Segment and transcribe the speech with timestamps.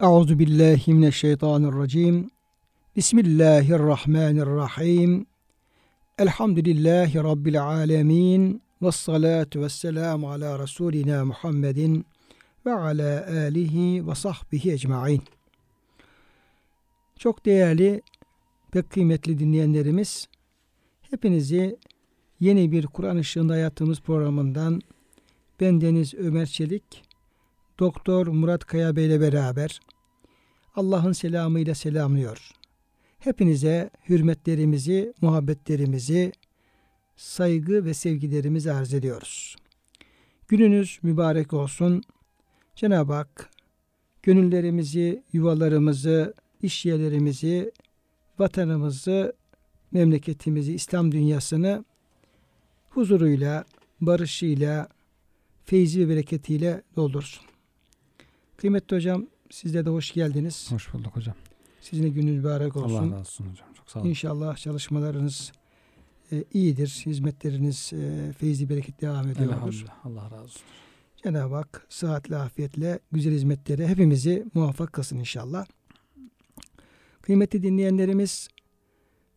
[0.00, 2.30] Euzu billahi mineşşeytanirracim.
[2.96, 5.26] Bismillahirrahmanirrahim.
[6.18, 8.62] Elhamdülillahi rabbil alamin.
[8.82, 12.06] Ves salatu vesselamu ala rasulina Muhammedin
[12.66, 15.22] ve ala alihi ve sahbihi ecmaîn.
[17.18, 18.02] Çok değerli
[18.72, 20.28] pek kıymetli dinleyenlerimiz,
[21.10, 21.78] hepinizi
[22.40, 24.80] yeni bir Kur'an ışığında hayatımız programından
[25.60, 27.02] ben Deniz Ömer Çelik,
[27.78, 29.80] Doktor Murat Kaya Bey ile beraber
[30.78, 32.50] Allah'ın selamıyla selamlıyor.
[33.18, 36.32] Hepinize hürmetlerimizi, muhabbetlerimizi,
[37.16, 39.56] saygı ve sevgilerimizi arz ediyoruz.
[40.48, 42.02] Gününüz mübarek olsun.
[42.76, 43.50] Cenab-ı Hak
[44.22, 47.72] gönüllerimizi, yuvalarımızı, iş yerlerimizi,
[48.38, 49.32] vatanımızı,
[49.92, 51.84] memleketimizi, İslam dünyasını
[52.90, 53.64] huzuruyla,
[54.00, 54.88] barışıyla,
[55.64, 57.44] feyzi ve bereketiyle doldursun.
[58.56, 60.72] Kıymetli hocam sizde de hoş geldiniz.
[60.72, 61.34] Hoş bulduk hocam.
[61.80, 62.96] Sizin de gününüz mübarek olsun.
[62.96, 63.68] Allah razı olsun hocam.
[63.74, 64.08] Çok sağ olun.
[64.08, 65.52] İnşallah çalışmalarınız
[66.32, 67.02] e, iyidir.
[67.06, 69.84] Hizmetleriniz e, feyzi bereketli devam ediyordur.
[70.04, 70.62] Allah razı olsun.
[71.24, 75.66] Cenab-ı Hak sıhhatle, afiyetle, güzel hizmetlere hepimizi muvaffak kılsın inşallah.
[77.22, 78.48] Kıymetli dinleyenlerimiz,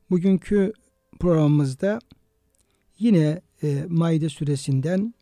[0.10, 0.74] bugünkü
[1.20, 2.00] programımızda
[3.00, 5.14] yine e, Maide suresinden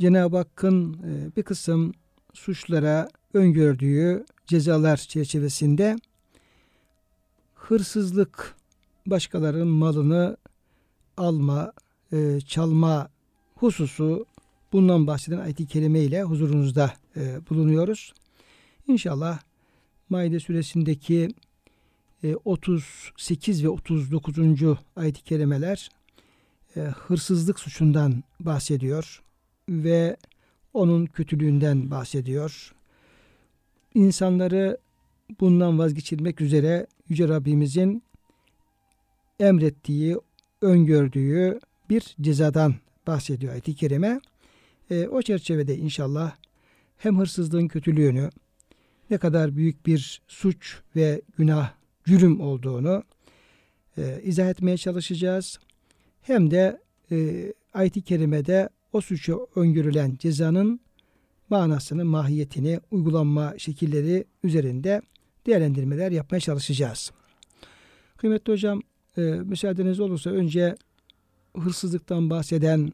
[0.00, 1.92] Cenab-ı Hakk'ın e, bir kısım
[2.34, 5.96] suçlara öngördüğü cezalar çerçevesinde
[7.54, 8.56] hırsızlık,
[9.06, 10.36] başkalarının malını
[11.16, 11.72] alma,
[12.12, 13.08] e, çalma
[13.54, 14.26] hususu
[14.72, 18.12] bundan bahseden ayet-i kerime ile huzurunuzda e, bulunuyoruz.
[18.86, 19.38] İnşallah
[20.08, 21.34] Maide suresindeki
[22.22, 24.38] e, 38 ve 39.
[24.96, 25.88] ayet-i kerimeler
[26.76, 29.22] e, hırsızlık suçundan bahsediyor
[29.68, 30.16] ve
[30.74, 32.74] onun kötülüğünden bahsediyor.
[33.94, 34.78] İnsanları
[35.40, 38.02] bundan vazgeçirmek üzere Yüce Rabbimizin
[39.40, 40.16] emrettiği,
[40.62, 42.74] öngördüğü bir cezadan
[43.06, 44.20] bahsediyor ayet-i kerime.
[44.90, 46.36] E, o çerçevede inşallah
[46.98, 48.30] hem hırsızlığın kötülüğünü,
[49.10, 51.72] ne kadar büyük bir suç ve günah,
[52.04, 53.02] cürüm olduğunu
[53.98, 55.58] e, izah etmeye çalışacağız.
[56.22, 56.80] Hem de
[57.10, 60.80] e, ayet-i kerimede o suçu öngörülen cezanın
[61.50, 65.02] manasını, mahiyetini, uygulanma şekilleri üzerinde
[65.46, 67.12] değerlendirmeler yapmaya çalışacağız.
[68.16, 68.80] Kıymetli hocam,
[69.16, 70.74] e, müsaadeniz olursa önce
[71.56, 72.92] hırsızlıktan bahseden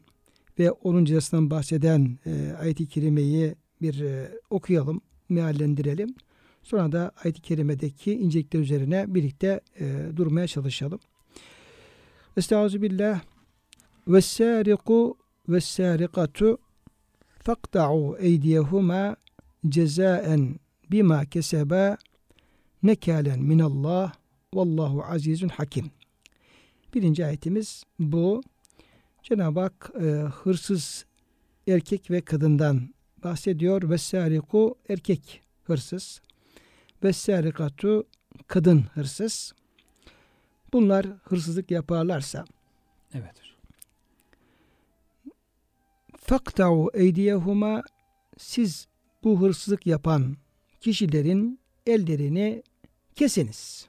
[0.59, 6.15] ve onun cezasından bahseden e, ayet-i kerimeyi bir e, okuyalım, meallendirelim.
[6.63, 10.99] Sonra da ayet-i kerimedeki incelikler üzerine birlikte e, durmaya çalışalım.
[12.37, 13.21] Estağfirullah.
[14.07, 15.17] Ve sâriku
[15.49, 16.57] ve sârikatu
[17.39, 19.15] fakta'u eydiyehuma
[19.69, 20.59] cezaen
[20.91, 21.97] bima keseba
[22.83, 24.13] nekalen minallah
[24.53, 25.91] vallahu azizun hakim.
[26.93, 28.41] Birinci ayetimiz bu.
[29.23, 30.05] Cenab-ı Hak e,
[30.43, 31.05] hırsız
[31.67, 32.93] erkek ve kadından
[33.23, 33.89] bahsediyor.
[33.89, 36.21] Ve sariku erkek hırsız.
[37.03, 38.03] Ve sarikatu
[38.47, 39.53] kadın hırsız.
[40.73, 42.45] Bunlar hırsızlık yaparlarsa
[43.13, 43.46] Evet.
[46.27, 47.83] Faktau eydiyehuma
[48.37, 48.87] siz
[49.23, 50.37] bu hırsızlık yapan
[50.81, 52.63] kişilerin ellerini
[53.15, 53.87] kesiniz.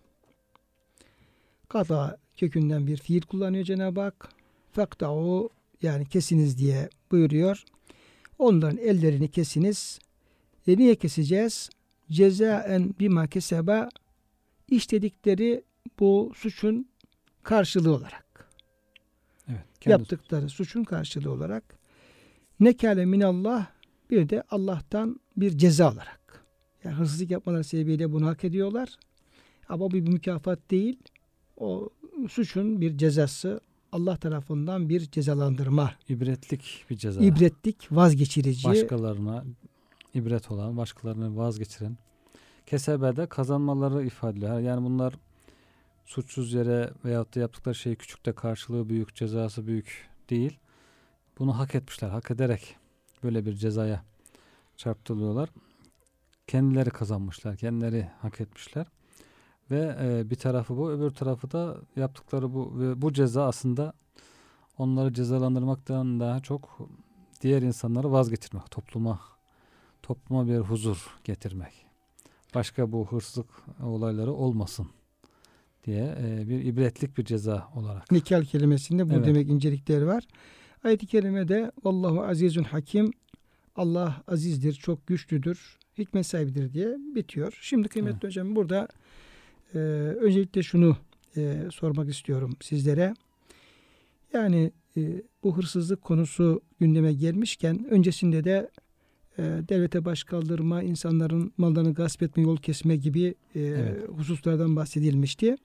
[1.68, 4.28] Kata kökünden bir fiil kullanıyor Cenab-ı Hak.
[4.72, 5.48] Faktau
[5.82, 7.64] yani kesiniz diye buyuruyor.
[8.38, 9.98] Onların ellerini kesiniz.
[10.66, 11.70] E niye keseceğiz?
[12.10, 13.88] Cezaen bima keseba
[14.70, 15.64] işledikleri
[15.98, 16.88] bu suçun
[17.42, 18.50] karşılığı olarak.
[19.48, 19.64] Evet.
[19.80, 21.77] Kendi Yaptıkları suçun karşılığı olarak.
[22.60, 23.66] Nekale minallah
[24.10, 26.44] bir de Allah'tan bir ceza olarak.
[26.84, 28.88] Yani hırsızlık yapmaları sebebiyle bunu hak ediyorlar.
[29.68, 30.98] Ama bu bir mükafat değil.
[31.56, 31.88] O
[32.28, 33.60] suçun bir cezası
[33.92, 35.94] Allah tarafından bir cezalandırma.
[36.08, 37.20] ibretlik bir ceza.
[37.20, 38.68] İbretlik, vazgeçirici.
[38.68, 39.44] Başkalarına
[40.14, 41.96] ibret olan, başkalarını vazgeçiren.
[42.66, 44.58] Kesebede kazanmaları ifade ediyor.
[44.58, 45.14] Yani bunlar
[46.06, 50.58] suçsuz yere veyahut da yaptıkları şey küçük de karşılığı büyük, cezası büyük değil.
[51.38, 52.08] Bunu hak etmişler.
[52.08, 52.76] Hak ederek
[53.22, 54.04] böyle bir cezaya
[54.76, 55.50] çarptırılıyorlar.
[56.46, 57.56] Kendileri kazanmışlar.
[57.56, 58.86] Kendileri hak etmişler.
[59.70, 60.90] Ve e, bir tarafı bu.
[60.90, 62.80] Öbür tarafı da yaptıkları bu.
[62.80, 63.92] Ve bu ceza aslında
[64.78, 66.78] onları cezalandırmaktan daha çok
[67.40, 68.70] diğer insanları vazgeçirmek.
[68.70, 69.20] Topluma
[70.02, 71.86] topluma bir huzur getirmek.
[72.54, 73.46] Başka bu hırsızlık
[73.82, 74.88] olayları olmasın
[75.84, 78.12] diye e, bir ibretlik bir ceza olarak.
[78.12, 79.26] Nikal kelimesinde bu Evet.
[79.26, 80.24] demek incelikleri var.
[80.84, 83.10] Ayet-i kerimede Allahu azizun hakim
[83.76, 87.58] Allah azizdir, çok güçlüdür, hikmet sahibidir diye bitiyor.
[87.60, 88.88] Şimdi kıymetli hocam burada
[89.74, 90.96] e, öncelikle şunu
[91.36, 93.14] e, sormak istiyorum sizlere.
[94.32, 98.70] Yani e, bu hırsızlık konusu gündeme gelmişken öncesinde de
[99.38, 104.08] e, devlete baş kaldırma, insanların mallarını gasp etme, yol kesme gibi e, Evet.
[104.08, 105.56] hususlardan bahsedilmişti.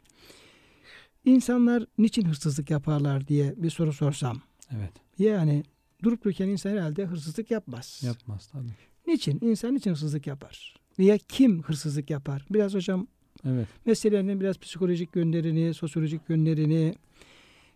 [1.25, 4.41] İnsanlar niçin hırsızlık yaparlar diye bir soru sorsam.
[4.77, 5.02] Evet.
[5.19, 5.63] Yani
[6.03, 8.01] durup dururken insan herhalde hırsızlık yapmaz.
[8.03, 8.71] Yapmaz tabii.
[9.07, 9.39] Niçin?
[9.41, 10.75] İnsan niçin hırsızlık yapar?
[10.99, 12.45] Veya kim hırsızlık yapar?
[12.49, 13.07] Biraz hocam
[13.45, 13.67] Evet.
[13.85, 16.95] meselenin biraz psikolojik yönlerini, sosyolojik yönlerini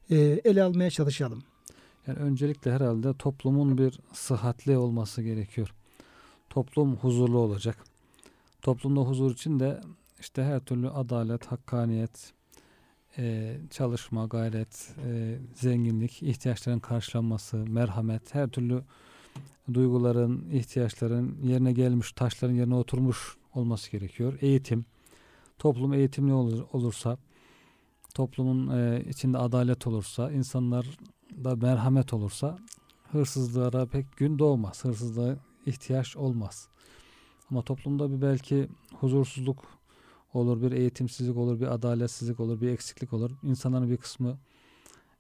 [0.10, 1.44] e, ele almaya çalışalım.
[2.08, 5.74] Yani öncelikle herhalde toplumun bir sıhhatli olması gerekiyor.
[6.50, 7.78] Toplum huzurlu olacak.
[8.62, 9.82] Toplumda huzur için de
[10.20, 12.34] işte her türlü adalet, hakkaniyet,
[13.18, 18.84] e, çalışma, gayret, e, zenginlik, ihtiyaçların karşılanması, merhamet, her türlü
[19.74, 24.38] duyguların, ihtiyaçların yerine gelmiş, taşların yerine oturmuş olması gerekiyor.
[24.42, 24.86] Eğitim,
[25.60, 27.18] toplum eğitimli olur, olursa,
[28.14, 30.86] toplumun e, içinde adalet olursa, insanlar
[31.44, 32.58] da merhamet olursa
[33.12, 34.86] hırsızlığa pek gün doğmaz.
[34.86, 35.36] Hırsızlığa
[35.66, 36.68] ihtiyaç olmaz.
[37.52, 38.68] Ama toplumda bir belki
[39.00, 39.77] huzursuzluk
[40.34, 43.32] olur, bir eğitimsizlik olur, bir adaletsizlik olur, bir eksiklik olur.
[43.44, 44.38] İnsanların bir kısmı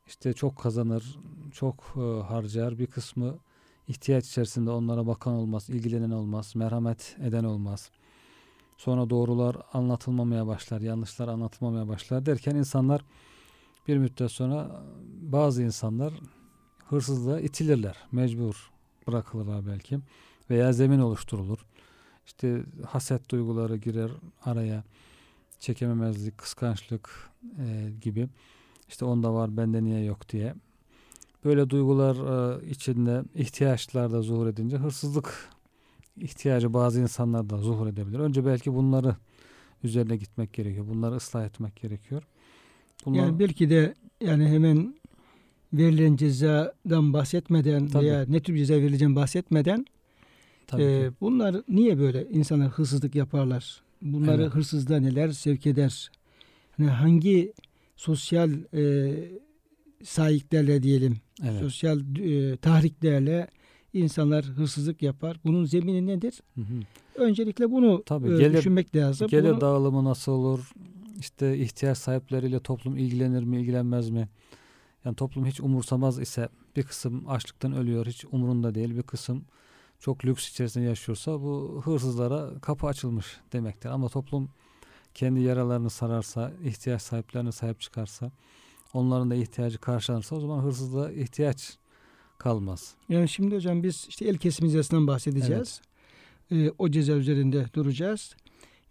[0.07, 1.19] işte çok kazanır,
[1.51, 3.39] çok e, harcar, bir kısmı
[3.87, 7.91] ihtiyaç içerisinde onlara bakan olmaz, ilgilenen olmaz, merhamet eden olmaz.
[8.77, 13.01] Sonra doğrular anlatılmamaya başlar, yanlışlar anlatılmamaya başlar derken insanlar
[13.87, 14.81] bir müddet sonra
[15.21, 16.13] bazı insanlar
[16.85, 17.97] hırsızlığa itilirler.
[18.11, 18.71] Mecbur
[19.07, 19.99] bırakılırlar belki.
[20.49, 21.65] Veya zemin oluşturulur.
[22.27, 24.11] İşte haset duyguları girer
[24.45, 24.83] araya.
[25.59, 27.29] Çekememezlik, kıskançlık
[27.59, 28.27] e, gibi.
[28.87, 30.53] İşte onda var bende niye yok diye.
[31.45, 35.49] Böyle duygular e, içinde ihtiyaçlar da zuhur edince hırsızlık
[36.17, 38.19] ihtiyacı bazı insanlarda zuhur edebilir.
[38.19, 39.15] Önce belki bunları
[39.83, 40.87] üzerine gitmek gerekiyor.
[40.87, 42.23] Bunları ıslah etmek gerekiyor.
[43.05, 44.95] Bunlar, Yani belki de yani hemen
[45.73, 48.05] verilen cezadan bahsetmeden Tabii.
[48.05, 49.85] veya ne tür ceza verileceğini bahsetmeden
[50.67, 51.15] tabii e, ki.
[51.21, 53.81] bunlar niye böyle insanlar hırsızlık yaparlar?
[54.01, 54.53] Bunları Evet.
[54.53, 56.11] hırsızlığa neler sevk eder?
[56.77, 57.53] Hani hangi
[57.95, 59.13] sosyal e,
[60.03, 61.59] sahiplerle diyelim, Evet.
[61.59, 63.47] sosyal e, tahriklerle
[63.93, 65.39] insanlar hırsızlık yapar?
[65.45, 66.41] Bunun zemini nedir?
[66.55, 66.79] Hı hı.
[67.15, 69.27] Öncelikle bunu Tabii, e, gelir- düşünmek lazım.
[69.27, 70.71] Gelir Bunu- dağılımı nasıl olur?
[71.19, 74.29] İşte ihtiyaç sahipleriyle toplum ilgilenir mi, ilgilenmez mi?
[75.05, 78.95] Yani toplum hiç umursamaz ise bir kısım açlıktan ölüyor, hiç umurunda değil.
[78.97, 79.45] Bir kısım
[79.99, 83.89] çok lüks içerisinde yaşıyorsa bu hırsızlara kapı açılmış demektir.
[83.89, 84.49] Ama toplum
[85.13, 88.31] kendi yaralarını sararsa, ihtiyaç sahiplerine sahip çıkarsa,
[88.93, 91.77] onların da ihtiyacı karşılanırsa o zaman hırsızlığa ihtiyaç
[92.37, 92.93] kalmaz.
[93.09, 95.81] Yani şimdi hocam biz işte el kesim cezasından bahsedeceğiz.
[96.51, 98.35] Ee, o ceza üzerinde duracağız.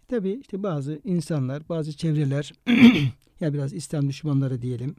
[0.07, 2.53] Tabii işte bazı insanlar, bazı çevreler
[3.39, 4.95] ya biraz İslam düşmanları diyelim.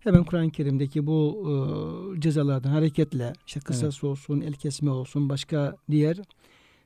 [0.00, 1.46] Hemen Kur'an-ı Kerim'deki bu
[2.16, 6.20] e, cezalardan hareketle işte kısas olsun, el kesme olsun, başka diğer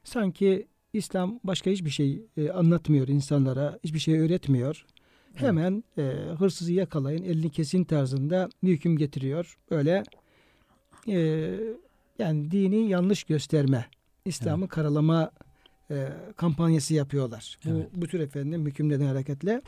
[0.05, 4.87] sanki İslam başka hiçbir şey e, anlatmıyor insanlara, hiçbir şey öğretmiyor.
[5.31, 5.43] Evet.
[5.43, 6.03] Hemen e,
[6.39, 9.59] hırsızı yakalayın, elini kesin tarzında bir hüküm getiriyor.
[9.71, 10.03] Böyle
[11.09, 11.19] e,
[12.19, 13.87] yani dini yanlış gösterme,
[14.25, 15.31] İslam'ı karalama
[15.91, 17.59] e, kampanyası yapıyorlar.
[17.67, 17.89] Evet.
[17.95, 19.63] Bu, bu tür efendim hükümlerden hareketle.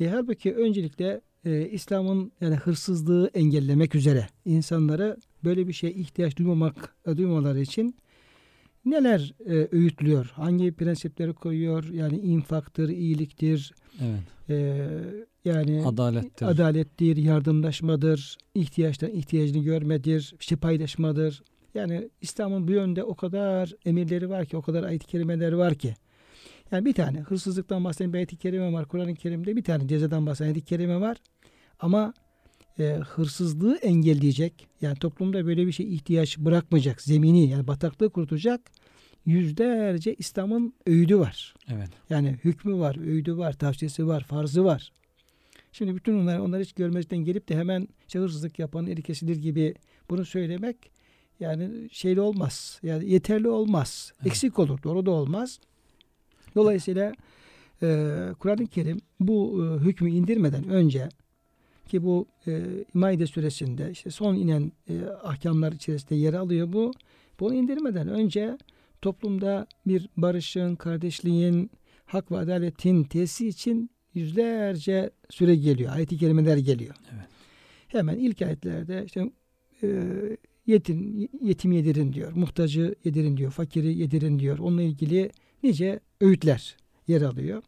[0.00, 6.94] E, halbuki öncelikle e, İslam'ın yani hırsızlığı engellemek üzere insanlara böyle bir şeye ihtiyaç duymamak
[7.06, 7.96] e, duymamaları için
[8.84, 10.30] neler e, öğütlüyor?
[10.34, 11.84] Hangi prensipleri koyuyor?
[11.84, 14.20] Yani infaktır, iyiliktir, Evet.
[14.48, 14.86] e,
[15.44, 16.46] yani Adalettir.
[16.46, 21.42] adalettir, yardımlaşmadır, ihtiyaçtan ihtiyacını görmedir, işte paylaşmadır.
[21.74, 25.94] Yani İslam'ın bu yönde o kadar emirleri var ki, o kadar ayet-i kerimeler var ki.
[26.70, 28.88] Yani bir tane hırsızlıktan bahseden bir ayet-i kerime var.
[28.88, 31.16] Kur'an-ı Kerim'de bir tane cezadan bahseden ayet-i kerime var.
[31.80, 32.14] Ama
[32.78, 38.60] e, hırsızlığı engelleyecek, yani toplumda böyle bir şey ihtiyaç bırakmayacak, zemini yani bataklığı kurutacak
[39.26, 41.54] yüzlerce İslam'ın öğüdü var.
[41.68, 41.90] Evet.
[42.10, 44.92] Yani hükmü var, öğüdü var, tavsiyesi var, farzı var.
[45.72, 49.74] Şimdi bütün onlar, onları hiç görmezden gelip de hemen işte hırsızlık yapan eli kesilir gibi
[50.10, 50.76] bunu söylemek
[51.40, 52.80] yani şeyli olmaz.
[52.82, 54.12] Yani yeterli olmaz.
[54.16, 54.26] Evet.
[54.26, 54.82] Eksik olur.
[54.82, 55.60] Doğru da olmaz.
[56.54, 57.12] Dolayısıyla
[57.82, 61.08] e, Kur'an-ı Kerim bu e, hükmü indirmeden önce
[61.88, 62.62] ki bu e,
[62.94, 66.92] Maide suresinde işte son inen e, ahkamlar içerisinde yer alıyor bu.
[67.40, 68.58] Bunu indirmeden önce
[69.02, 71.70] toplumda bir barışın, kardeşliğin,
[72.04, 75.92] hak ve adaletin tesisi için yüzlerce süre geliyor.
[75.94, 76.94] Ayet-i kerimeler geliyor.
[77.14, 77.26] Evet.
[77.88, 79.30] Hemen ilk ayetlerde işte
[79.82, 79.88] e,
[80.66, 82.32] yetim, yetim yedirin diyor.
[82.32, 83.50] Muhtacı yedirin diyor.
[83.50, 84.58] Fakiri yedirin diyor.
[84.58, 85.30] Onunla ilgili
[85.62, 86.76] nice öğütler
[87.08, 87.62] yer alıyor.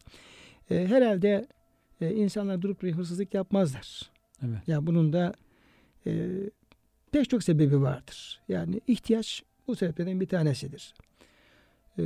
[0.71, 1.47] E, herhalde
[2.01, 4.11] e, insanlar durup durup hırsızlık yapmazlar.
[4.45, 4.57] Evet.
[4.67, 5.33] Yani bunun da
[6.07, 6.29] e,
[7.11, 8.41] pek çok sebebi vardır.
[8.49, 10.93] Yani ihtiyaç bu sebeplerden bir tanesidir.
[11.97, 12.03] E,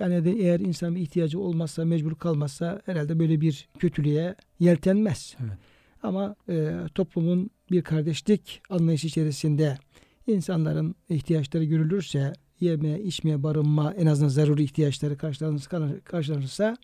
[0.00, 5.36] yani de eğer insan bir ihtiyacı olmazsa, mecbur kalmazsa herhalde böyle bir kötülüğe yeltenmez.
[5.40, 5.58] Evet.
[6.02, 9.78] Ama e, toplumun bir kardeşlik anlayışı içerisinde
[10.26, 16.76] insanların ihtiyaçları görülürse, yeme, içme, barınma en azından zaruri ihtiyaçları karşılanırsa, karşılanırsa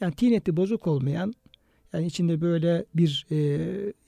[0.00, 1.34] yani tineti bozuk olmayan
[1.96, 3.36] yani içinde böyle bir e,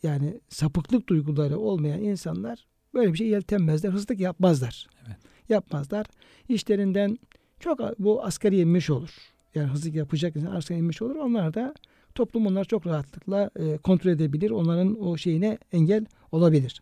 [0.02, 3.90] yani sapıklık duyguları olmayan insanlar böyle bir şey yeltenmezler.
[3.90, 4.86] Hırsızlık yapmazlar.
[5.06, 5.16] Evet.
[5.48, 6.06] Yapmazlar.
[6.48, 7.18] İşlerinden
[7.60, 9.10] çok bu asgari inmiş olur.
[9.54, 11.16] Yani hırsızlık yapacak insan asgari inmiş olur.
[11.16, 11.74] Onlar da
[12.14, 14.50] toplum onları çok rahatlıkla e, kontrol edebilir.
[14.50, 16.80] Onların o şeyine engel olabilir.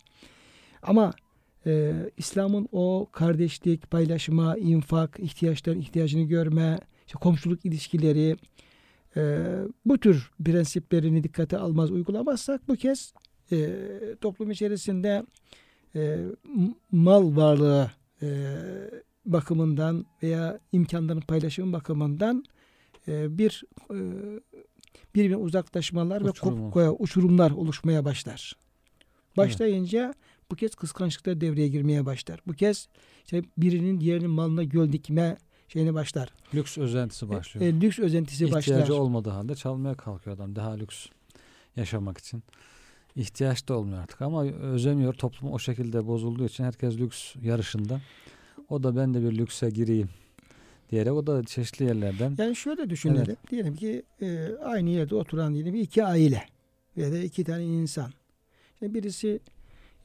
[0.82, 1.12] Ama
[1.66, 8.36] e, İslam'ın o kardeşlik, paylaşma, infak, ihtiyaçların ihtiyacını görme, işte komşuluk ilişkileri,
[9.16, 9.44] e,
[9.84, 13.12] bu tür prensiplerini dikkate almaz, uygulamazsak bu kez
[13.52, 13.78] e,
[14.20, 15.26] toplum içerisinde
[15.94, 16.18] e,
[16.92, 17.90] mal varlığı
[18.22, 18.28] e,
[19.26, 22.44] bakımından veya imkanların paylaşımı bakımından
[23.08, 23.98] e, bir e,
[25.14, 28.56] birbirine uzaklaşmalar Uçurum ve kop- uçurumlar oluşmaya başlar.
[29.36, 30.14] Başlayınca
[30.50, 32.40] bu kez kıskançlıklar devreye girmeye başlar.
[32.46, 32.88] Bu kez
[33.24, 35.36] işte birinin diğerinin malına göl dikme
[35.68, 36.28] şeyine başlar.
[36.54, 37.66] Lüks özentisi başlıyor.
[37.66, 38.88] E, lüks özentisi İhtiyacı başlar.
[38.88, 41.06] olmadığı halde çalmaya kalkıyor adam daha lüks
[41.76, 42.42] yaşamak için.
[43.16, 45.14] İhtiyaç da olmuyor artık ama özemiyor.
[45.14, 48.00] Toplum o şekilde bozulduğu için herkes lüks yarışında.
[48.68, 50.08] O da ben de bir lükse gireyim
[50.90, 52.34] diyerek o da çeşitli yerlerden.
[52.38, 53.36] Yani şöyle düşünelim.
[53.50, 56.42] Diyelim ki e, aynı yerde oturan diyelim ki iki aile
[56.96, 58.12] veya da iki tane insan.
[58.78, 59.40] Şimdi birisi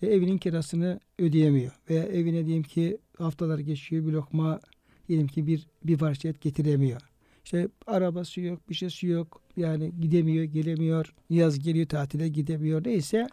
[0.02, 4.60] e, evinin kirasını ödeyemiyor veya evine diyelim ki haftalar geçiyor bir lokma
[5.08, 7.02] diyelim ki bir bir parça et getiremiyor.
[7.46, 9.42] İşte arabası yok, bir şeysi yok.
[9.58, 11.14] Yani gidemiyor, gelemiyor.
[11.30, 12.86] Yaz geliyor tatile gidemiyor.
[12.86, 13.28] Neyse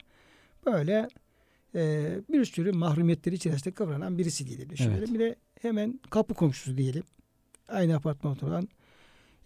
[0.67, 1.09] böyle
[1.75, 4.71] e, bir sürü mahrumiyetleri içerisinde kıvranan birisi diyelim.
[4.71, 4.99] Düşünelim.
[4.99, 5.15] Evet.
[5.15, 7.03] Bir de hemen kapı komşusu diyelim.
[7.69, 8.69] Aynı apartman oturan.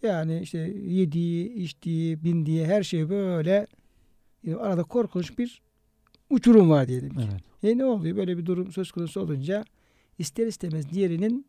[0.02, 3.66] Yani işte yediği, içtiği, bindiği her şey böyle
[4.46, 5.62] e, arada korkunç bir
[6.30, 7.28] uçurum var diyelim ki.
[7.32, 7.72] Evet.
[7.72, 8.16] E ne oluyor?
[8.16, 9.64] Böyle bir durum söz konusu olunca
[10.18, 11.46] ister istemez diğerinin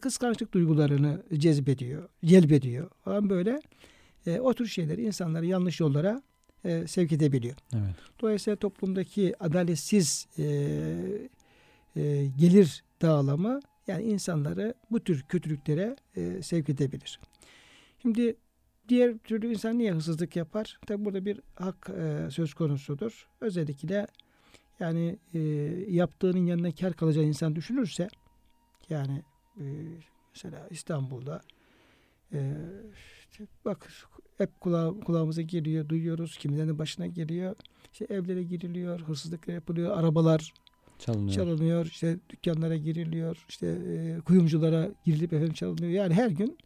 [0.00, 3.62] kıskançlık duygularını cezbediyor, celbediyor falan böyle.
[4.26, 6.22] E, o tür şeyler insanları yanlış yollara
[6.64, 7.56] e, sevk edebiliyor.
[7.74, 7.94] Evet.
[8.20, 10.44] Dolayısıyla toplumdaki adaletsiz e,
[11.96, 17.20] e, gelir dağılımı yani insanları bu tür kötülüklere e, sevk edebilir.
[18.02, 18.36] Şimdi
[18.88, 20.78] diğer türlü insan niye hırsızlık yapar?
[20.86, 23.28] Tabi burada bir hak e, söz konusudur.
[23.40, 24.06] Özellikle
[24.80, 25.38] yani e,
[25.88, 28.08] yaptığının yanına kar kalacağını insan düşünürse
[28.88, 29.22] yani
[29.60, 29.64] e,
[30.34, 31.40] mesela İstanbul'da
[32.32, 32.52] e,
[33.30, 33.88] işte bak
[34.38, 36.38] hep kulağı, kulağımıza geliyor, duyuyoruz.
[36.38, 37.56] Kimilerinin başına geliyor.
[37.92, 40.52] İşte evlere giriliyor, hırsızlıklar yapılıyor, arabalar
[40.98, 41.34] Çalınıyor.
[41.34, 45.90] çalınıyor, işte dükkanlara giriliyor, işte e, kuyumculara girilip efendim çalınıyor.
[45.92, 46.58] Yani her gün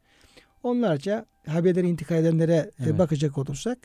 [0.63, 2.99] onlarca haberleri intikal edenlere e, Evet.
[2.99, 3.79] bakacak olursak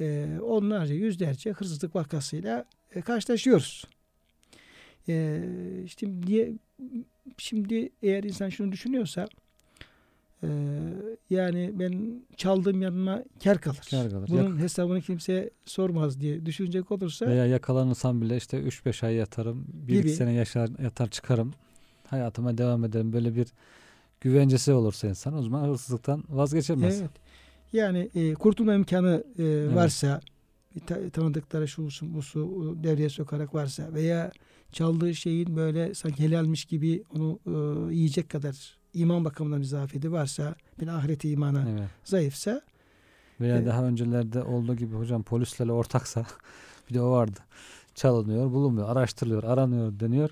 [0.00, 3.84] e, onlarca, yüzlerce hırsızlık vakasıyla e, karşılaşıyoruz.
[5.08, 5.42] E,
[5.84, 6.52] işte diye
[7.38, 9.28] şimdi eğer insan şunu düşünüyorsa
[10.42, 10.48] e,
[11.30, 13.80] yani ben çaldığım yanıma kar kalır.
[13.90, 14.28] Kâr kalır.
[14.28, 19.66] Bunun hesabını kimse sormaz diye düşünecek olursa Veya yakalanırsam bile işte 3-5 ay yatarım.
[19.72, 20.10] 1 Gibi.
[20.10, 21.52] sene yaşar, yatar çıkarım.
[22.06, 23.12] Hayatıma devam ederim.
[23.12, 23.46] Böyle bir
[24.20, 27.00] güvencesi olursa insan o zaman hırsızlıktan vazgeçemez.
[27.00, 27.10] Evet.
[27.72, 30.20] Yani e, kurtulma imkanı e, varsa
[30.76, 34.32] bir ta- tanıdıkları şu bu su devreye sokarak varsa veya
[34.72, 40.54] çaldığı şeyin böyle sanki helalmiş gibi onu e, yiyecek kadar iman bakımından bir zafiyeti varsa
[40.80, 41.88] bir ahireti imanı Evet.
[42.04, 42.60] zayıfsa
[43.40, 43.66] Veya Evet.
[43.66, 46.26] daha öncelerde olduğu gibi hocam polislerle ortaksa
[46.90, 47.40] bir de o vardı.
[47.94, 50.30] Çalınıyor, bulunmuyor, araştırılıyor, aranıyor deniyor.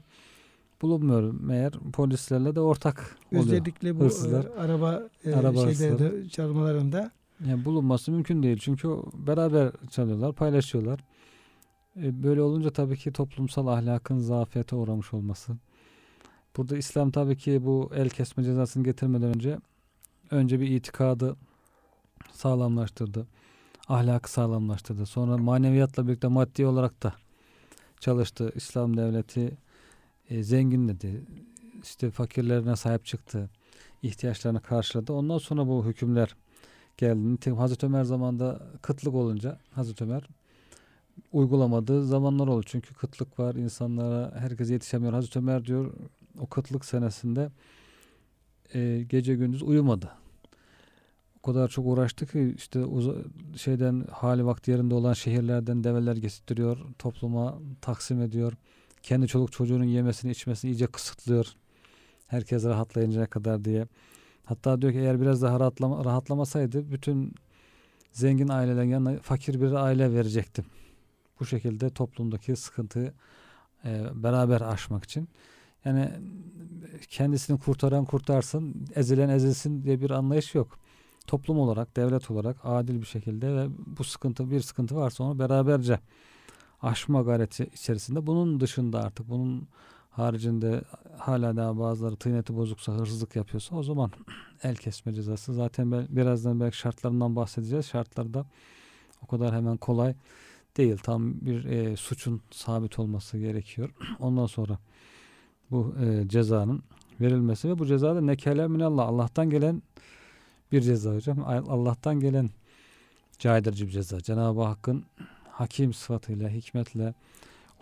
[0.83, 1.35] Bulunmuyor.
[1.41, 3.45] Meğer polislerle de ortak oluyor.
[3.47, 4.45] özellikle bu Hırsızlar.
[4.45, 7.11] e, araba, e, Araba şeylerde, çalmalarında
[7.47, 8.59] Yani bulunması mümkün değil.
[8.61, 8.89] Çünkü
[9.27, 11.01] beraber çalıyorlar, paylaşıyorlar.
[12.03, 15.57] E, böyle olunca tabii ki toplumsal ahlakın zafiyete uğramış olması.
[16.57, 19.59] Burada İslam tabii ki bu el kesme cezasını getirmeden önce
[20.31, 21.37] önce bir itikadı
[22.33, 23.27] sağlamlaştırdı.
[23.89, 25.07] Ahlakı sağlamlaştırdı.
[25.07, 27.15] Sonra maneviyatla birlikte maddi olarak da
[28.01, 28.53] çalıştı.
[28.55, 29.59] İslam devleti
[30.31, 31.25] e, zenginledi.
[31.83, 33.51] İşte fakirlerine sahip çıktı.
[34.03, 35.13] ihtiyaçlarını karşıladı.
[35.13, 36.37] Ondan sonra bu hükümler
[36.97, 37.33] geldi.
[37.33, 40.23] Nitekim Hazreti Ömer zamanında kıtlık olunca Hazreti Ömer
[41.33, 42.63] uygulamadığı zamanlar oldu.
[42.67, 45.13] Çünkü kıtlık var, insanlara herkes yetişemiyor.
[45.13, 45.93] Hazreti Ömer diyor
[46.39, 47.51] o kıtlık senesinde
[48.75, 50.11] e, gece gündüz uyumadı.
[51.39, 52.85] O kadar çok uğraştı ki işte
[53.57, 58.53] şeyden hali vakti yerinde olan şehirlerden develer getirtiyor, topluma taksim ediyor.
[59.03, 61.47] Kendi çoluk çocuğunun yemesini içmesini iyice kısıtlıyor.
[62.27, 63.87] Herkes rahatlayıncaya kadar diye.
[64.45, 67.35] Hatta diyor ki eğer biraz daha rahatlama, rahatlamasaydı bütün
[68.13, 70.65] zengin ailelerin yanına fakir bir aile verecektim.
[71.41, 73.13] Bu şekilde toplumdaki sıkıntıyı
[73.85, 75.29] e, beraber aşmak için.
[75.85, 76.11] Yani
[77.09, 80.79] kendisini kurtaran kurtarsın, ezilen ezilsin diye bir anlayış yok.
[81.27, 86.01] Toplum olarak, devlet olarak adil bir şekilde ve bu sıkıntı bir sıkıntı varsa onu beraberce
[86.83, 88.27] aşma gayreti içerisinde.
[88.27, 89.69] Bunun dışında artık bunun
[90.11, 90.83] haricinde
[91.19, 94.11] hala daha bazıları tıyneti bozuksa, hırsızlık yapıyorsa o zaman
[94.63, 95.55] el kesme cezası.
[95.55, 97.87] Zaten ben, birazdan belki şartlarından bahsedeceğiz.
[97.87, 98.47] Şartları da
[99.23, 100.15] o kadar hemen kolay
[100.77, 100.97] değil.
[100.97, 103.91] Tam bir e, suçun sabit olması gerekiyor.
[104.19, 104.79] Ondan sonra
[105.71, 106.83] bu e, cezanın
[107.21, 109.07] verilmesi ve bu ceza da nekele minallah.
[109.09, 109.83] Allah'tan gelen
[110.73, 111.45] bir ceza hocam.
[111.47, 112.51] Allah'tan gelen
[113.39, 114.21] caydırıcı bir ceza.
[114.21, 115.05] Cenab-ı Hakk'ın
[115.51, 117.15] hakim sıfatıyla, hikmetle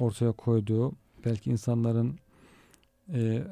[0.00, 0.92] ortaya koyduğu
[1.24, 2.18] belki insanların
[3.12, 3.42] e,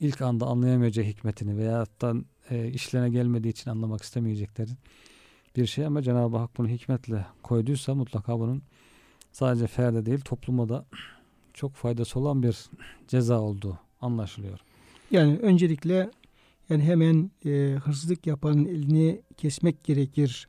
[0.00, 2.14] ilk anda anlayamayacağı hikmetini veya da
[2.50, 4.70] e, işlerine gelmediği için anlamak istemeyecekleri
[5.56, 8.62] bir şey ama Cenab-ı Hak bunu hikmetle koyduysa mutlaka bunun
[9.32, 10.84] sadece ferde değil topluma da
[11.54, 12.70] çok faydası olan bir
[13.08, 14.58] ceza olduğu anlaşılıyor.
[15.10, 16.10] Yani öncelikle
[16.68, 20.46] yani hemen e, hırsızlık yapanın elini kesmek gerekir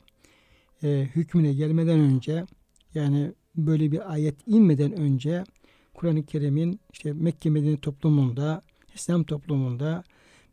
[0.83, 2.45] e, hükmüne gelmeden önce
[2.93, 5.43] yani böyle bir ayet inmeden önce
[5.93, 8.61] Kur'an-ı Kerim'in işte Mekke Medine toplumunda,
[8.95, 10.03] İslam toplumunda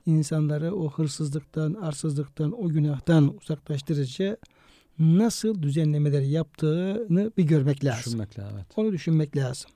[0.08, 4.36] insanları o hırsızlıktan, arsızlıktan, o günahtan uzaklaştırıcı
[4.98, 8.04] nasıl düzenlemeler yaptığını bir görmek lazım.
[8.04, 8.56] Düşünmek lazım.
[8.56, 8.66] Evet.
[8.76, 9.70] Onu düşünmek lazım.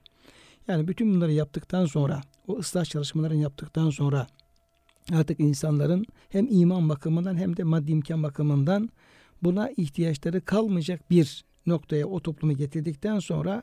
[0.69, 4.27] Yani bütün bunları yaptıktan sonra, o ıslah çalışmalarını yaptıktan sonra
[5.13, 8.91] artık insanların hem iman bakımından hem de maddi imkan bakımından
[9.43, 13.63] buna ihtiyaçları kalmayacak bir noktaya o toplumu getirdikten sonra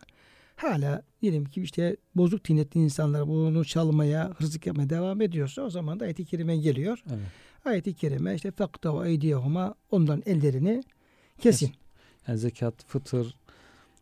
[0.63, 5.99] hala diyelim ki işte bozuk tinetli insanlar bunu çalmaya, hırsızlık yapmaya devam ediyorsa o zaman
[5.99, 7.03] da ayet-i kerime geliyor.
[7.09, 7.19] Evet.
[7.65, 10.83] Ayet-i kerime işte fakta ve eydiyehuma ondan ellerini
[11.39, 11.71] kesin.
[12.27, 13.35] Yani zekat, fıtır,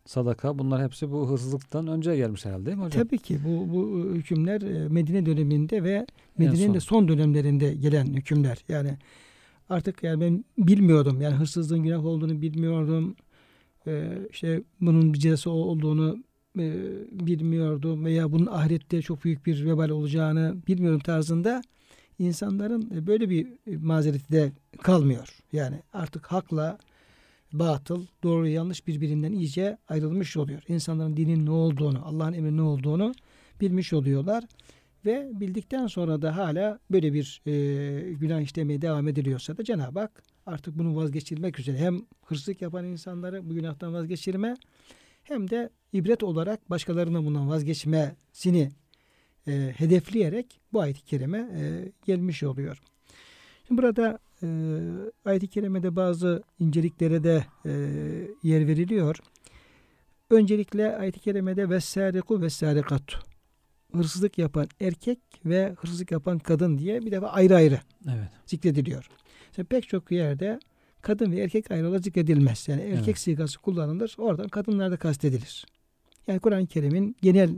[0.06, 3.02] sadaka bunlar hepsi bu hırsızlıktan önce gelmiş herhalde değil mi hocam?
[3.02, 6.06] Tabii ki bu, bu hükümler e, Medine döneminde ve
[6.38, 6.74] Medine'nin son.
[6.74, 8.64] de son dönemlerinde gelen hükümler.
[8.68, 8.98] Yani
[9.68, 11.20] artık yani ben bilmiyordum.
[11.20, 13.16] Yani hırsızlığın günah olduğunu bilmiyordum.
[13.86, 16.18] Ee, işte bunun bir cezası olduğunu
[16.60, 16.72] e,
[17.10, 21.62] bilmiyordum veya bunun ahirette çok büyük bir vebal olacağını bilmiyorum tarzında
[22.18, 25.38] insanların e, böyle bir mazereti de kalmıyor.
[25.52, 26.78] Yani artık hakla
[27.52, 30.62] batıl, doğru yanlış birbirinden iyice ayrılmış oluyor.
[30.68, 33.14] İnsanların dinin ne olduğunu, Allah'ın emri ne olduğunu
[33.60, 34.44] bilmiş oluyorlar.
[35.04, 40.22] Ve bildikten sonra da hala böyle bir e, günah işlemeye devam ediliyorsa da Cenab-ı Hak
[40.46, 44.54] artık bunu vazgeçirmek üzere hem hırsızlık yapan insanları bu günahtan vazgeçirme
[45.28, 48.70] hem de ibret olarak başkalarının bundan vazgeçmesini
[49.46, 52.78] e, hedefleyerek bu ayet-i kerime e, gelmiş oluyor.
[53.68, 54.48] Şimdi burada e,
[55.24, 57.70] ayet-i kerimede bazı inceliklere de e,
[58.42, 59.16] yer veriliyor.
[60.30, 63.18] Öncelikle ayet-i kerimede vessariku vessarikatu
[63.94, 68.28] hırsızlık yapan erkek ve hırsızlık yapan kadın diye bir defa ayrı ayrı Evet.
[68.46, 69.08] zikrediliyor.
[69.56, 70.60] Şimdi pek çok yerde
[71.02, 72.68] kadın ve erkek ayrı olarak zikredilmez.
[72.68, 73.18] Yani erkek Evet.
[73.18, 74.14] sigası kullanılır.
[74.18, 75.66] Oradan kadınlar da kastedilir.
[76.26, 77.50] Yani Kur'an-ı Kerim'in genel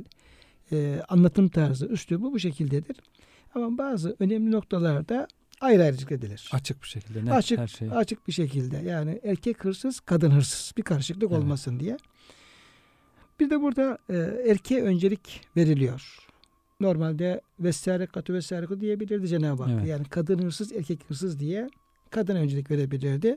[0.73, 2.97] e, anlatım tarzı, üslubu bu şekildedir.
[3.55, 5.27] Ama bazı önemli noktalarda
[5.61, 6.51] ayrı ayrı zikredilir.
[6.53, 7.89] Açık bir şekilde net Açık, her şey.
[7.91, 8.77] açık bir şekilde.
[8.77, 10.73] Yani erkek hırsız, kadın hırsız.
[10.77, 11.43] Bir karışıklık Evet.
[11.43, 11.97] olmasın diye.
[13.41, 14.17] Bir de burada e,
[14.51, 16.19] erkeğe öncelik veriliyor.
[16.81, 19.73] Normalde vessarekatü vessareku diyebilirdi Cenab-ı Hak.
[19.73, 19.87] Evet.
[19.89, 21.69] Yani kadın hırsız, erkek hırsız diye
[22.11, 23.37] kadına öncelik verebilirdi.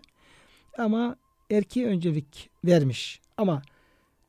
[0.78, 1.16] Ama
[1.52, 3.22] erkeğe öncelik vermiş.
[3.38, 3.62] Ama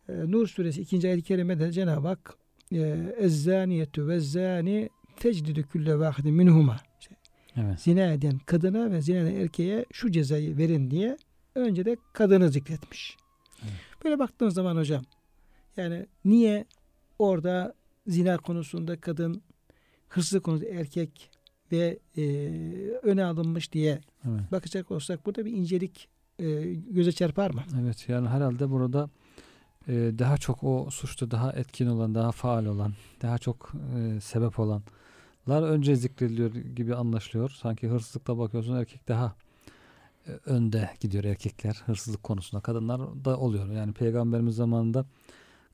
[0.08, 1.08] e, Nur suresi 2.
[1.08, 2.36] ayet-i kerimede Cenab-ı Hak
[2.72, 2.78] e,
[3.18, 6.76] ezzaniyetü ve zani fecdidü külle vahidin minhuma.
[7.56, 7.80] Evet.
[7.80, 11.16] zina eden kadına ve zina eden erkeğe şu cezayı verin diye
[11.54, 13.16] önce de kadını zikretmiş.
[13.62, 13.72] Evet.
[14.04, 15.04] Böyle baktığınız zaman hocam
[15.76, 16.64] yani niye
[17.18, 17.74] orada
[18.06, 19.42] zina konusunda kadın,
[20.08, 21.30] hırsızlık konusunda erkek
[21.74, 22.22] ve e,
[23.02, 24.52] öne alınmış diye Evet.
[24.52, 26.08] bakacak olsak burada bir incelik
[26.38, 27.62] e, göze çarpar mı?
[27.80, 29.10] Evet yani herhalde burada
[29.88, 34.58] e, daha çok o suçta daha etkin olan, daha faal olan, daha çok e, sebep
[34.58, 37.50] olanlar önce zikrediliyor gibi anlaşılıyor.
[37.50, 39.34] Sanki hırsızlıkta bakıyorsun erkek daha
[40.26, 42.62] e, önde gidiyor erkekler hırsızlık konusunda.
[42.62, 43.72] Kadınlar da oluyor.
[43.72, 45.04] Yani peygamberimiz zamanında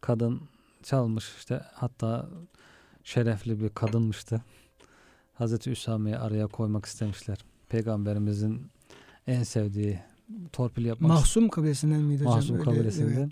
[0.01, 0.41] kadın
[0.83, 2.29] çalmış işte hatta
[3.05, 4.43] şerefli bir kadınmıştı.
[5.41, 7.39] Hazreti Üsame'yi araya koymak istemişler.
[7.69, 8.63] Peygamberimizin
[9.27, 9.99] en sevdiği
[10.53, 12.35] torpil yapmak Mahsum kabilesinden miydi hocam?
[12.35, 13.31] Mahsum kabilesinden.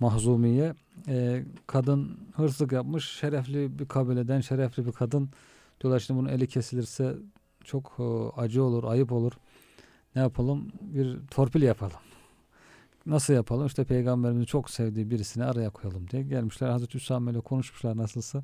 [0.00, 0.74] Mahzumiye
[1.08, 5.30] e, kadın hırsızlık yapmış şerefli bir kabileden şerefli bir kadın.
[5.80, 7.16] Diyorlar şimdi bunun eli kesilirse
[7.64, 8.02] çok e,
[8.40, 9.32] acı olur ayıp olur.
[10.16, 10.72] Ne yapalım?
[10.80, 11.96] Bir torpil yapalım.
[13.06, 13.66] Nasıl yapalım?
[13.66, 16.68] İşte peygamberimizin çok sevdiği birisini araya koyalım diye gelmişler.
[16.68, 18.42] Hazreti Üsame ile konuşmuşlar nasılsa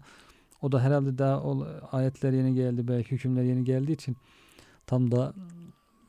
[0.63, 4.17] o da herhalde daha o, ayetler yeni geldi belki hükümler yeni geldiği için
[4.87, 5.35] tam da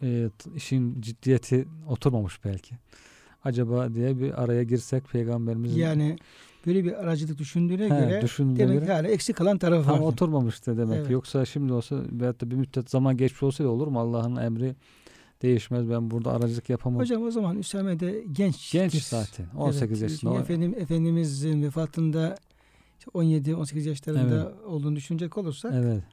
[0.02, 2.76] e, işin ciddiyeti oturmamış belki
[3.44, 6.18] acaba diye bir araya girsek peygamberimizin Yani
[6.68, 10.08] böyle bir aracılık düşündüğüne He, göre düşündüğüne demek göre hala eksik kalan tarafı tam var.
[10.08, 11.10] oturmamıştı demek Evet.
[11.12, 14.00] Yoksa şimdi olsa veyahut da bir müddet zaman geçmiş olsaydı olur mu?
[14.00, 14.76] Allah'ın emri
[15.42, 15.90] değişmez.
[15.90, 17.00] Ben burada aracılık yapamam.
[17.00, 18.72] Hocam o zaman Üsame de genç.
[18.72, 19.46] Genç zaten.
[19.58, 20.40] 18 Evet, yaşında.
[20.40, 22.36] Efendim, Efendimizin vefatında
[23.08, 26.04] 17-18 yaşlarında olduğunu düşünecek olursak Evet.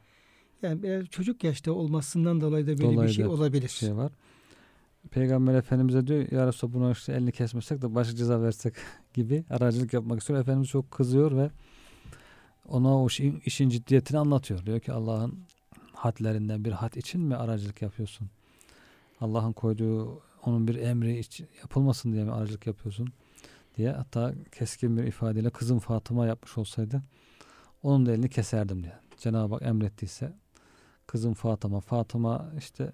[0.63, 3.69] yani biraz çocuk yaşta olmasından dolayı da böyle Dolayı bir şey olabilir.
[3.69, 4.13] Şey var.
[5.11, 8.75] Peygamber Efendimiz'e diyor ya Resulallah buna işte elini kesmesek de başka ceza versek
[9.15, 10.41] gibi aracılık yapmak istiyor.
[10.41, 11.51] Efendimiz çok kızıyor ve
[12.69, 14.67] ona o işin, işin ciddiyetini anlatıyor.
[14.67, 15.39] Diyor ki Allah'ın
[15.93, 18.29] hadlerinden bir had için mi aracılık yapıyorsun?
[19.21, 23.09] Allah'ın koyduğu onun bir emri için yapılmasın diye mi aracılık yapıyorsun?
[23.77, 27.03] Diye hatta keskin bir ifadeyle kızım Fatıma yapmış olsaydı
[27.83, 28.99] onun da elini keserdim diye.
[29.19, 30.33] Cenab-ı Hak emrettiyse
[31.07, 32.93] kızım Fatıma Fatıma işte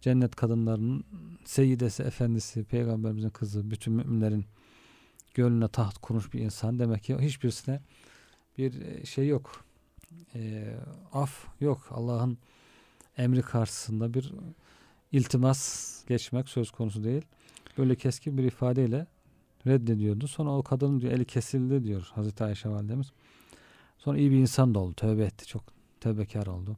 [0.00, 1.04] cennet kadınlarının
[1.44, 4.44] seyyidesi, efendisi, peygamberimizin kızı, bütün müminlerin
[5.34, 6.78] gönlüne taht kurmuş bir insan.
[6.78, 7.80] Demek ki hiçbirisine
[8.58, 9.64] bir e, şey yok.
[10.34, 10.74] E,
[11.12, 11.86] af yok.
[11.90, 12.38] Allah'ın
[13.18, 14.34] emri karşısında bir
[15.12, 17.22] iltimas geçmek söz konusu değil.
[17.78, 19.06] Böyle keskin bir ifadeyle
[19.66, 20.28] reddediyordu.
[20.28, 23.12] Sonra o kadının diyor eli kesildi diyor Hazreti Ayşe validemiz.
[23.98, 24.94] Sonra iyi bir insan da oldu.
[24.94, 25.46] Tövbe etti.
[25.46, 25.62] Çok
[26.00, 26.76] tövbekar oldu.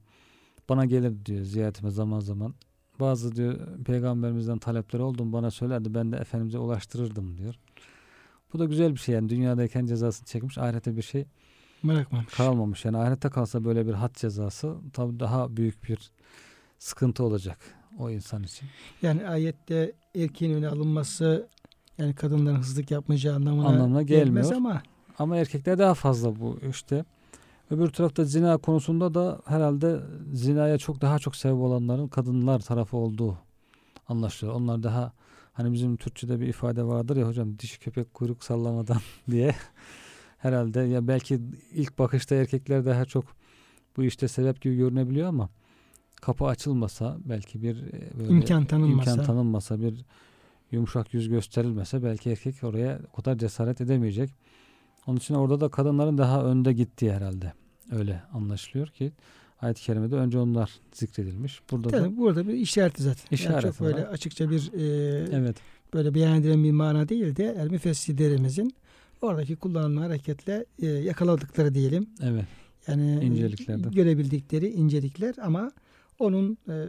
[0.68, 2.54] Bana gelir diyor ziyaretime zaman zaman.
[3.00, 5.94] Bazı diyor peygamberimizden talepleri oldu bana söylerdi.
[5.94, 7.54] Ben de Efendimiz'e ulaştırırdım diyor.
[8.52, 9.28] Bu da güzel bir şey yani.
[9.28, 10.58] Dünyadayken cezasını çekmiş.
[10.58, 11.24] Ahirete bir şey
[11.84, 12.34] Bırakmamış.
[12.34, 12.84] kalmamış.
[12.84, 16.10] Yani ahirette kalsa böyle bir had cezası tabii daha büyük bir
[16.78, 17.58] sıkıntı olacak
[17.98, 18.68] o insan için.
[19.02, 21.48] Yani ayette erkeğin öne alınması
[21.98, 24.52] yani kadınların hızlık yapmayacağı anlamına, Anlamına gelmez gelmiyor.
[24.56, 24.82] ama
[25.18, 27.04] Ama erkekler daha fazla bu işte.
[27.70, 30.00] Öbür tarafta zina konusunda da herhalde
[30.32, 33.38] zinaya çok daha çok sebep olanların kadınlar tarafı olduğu
[34.08, 34.56] anlaşılıyor.
[34.56, 35.12] Onlar daha
[35.52, 39.54] hani bizim Türkçe'de bir ifade vardır ya hocam dişi köpek kuyruk sallamadan diye.
[40.38, 41.40] Herhalde ya belki
[41.72, 43.24] ilk bakışta erkekler daha çok
[43.96, 45.48] bu işte sebep gibi görünebiliyor ama
[46.22, 49.10] kapı açılmasa belki bir e, böyle imkan tanınmasa.
[49.10, 50.04] imkan tanınmasa bir
[50.70, 54.30] yumuşak yüz gösterilmese belki erkek oraya o kadar cesaret edemeyecek.
[55.06, 57.52] Onun için orada da kadınların daha önde gittiği herhalde.
[57.92, 59.12] Öyle anlaşılıyor ki
[59.60, 61.60] ayet-i kerimede önce onlar zikredilmiş.
[61.70, 63.22] Burada da Tabii burada bir işareti zaten.
[63.30, 64.08] Yani İşareti çok böyle var.
[64.12, 64.84] açıkça bir e,
[65.32, 65.56] evet
[65.94, 68.74] böyle beyan edilen bir mana değil de el müfessirlerimizin
[69.22, 72.06] oradaki kullanılan hareketle e, yakaladıkları diyelim.
[72.22, 72.44] evet
[72.86, 73.90] Yani İnceliklerden.
[73.90, 75.72] görebildikleri incelikler ama
[76.18, 76.84] onun e,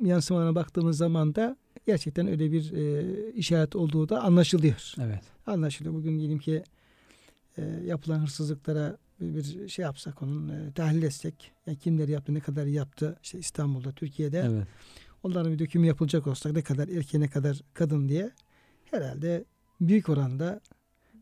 [0.00, 4.94] yansımalarına baktığımız zaman da gerçekten öyle bir e, işaret olduğu da anlaşılıyor.
[5.00, 5.94] evet Anlaşılıyor.
[5.94, 6.64] Bugün diyelim ki
[7.58, 12.66] e, yapılan hırsızlıklara bir, şey yapsak onun e, tahlil etsek yani kimleri yaptı ne kadar
[12.66, 14.66] yaptı işte İstanbul'da Türkiye'de evet
[15.22, 18.30] onların bir dökümü yapılacak olsak ne kadar erkeğe ne kadar kadın diye
[18.90, 19.44] herhalde
[19.80, 20.60] büyük oranda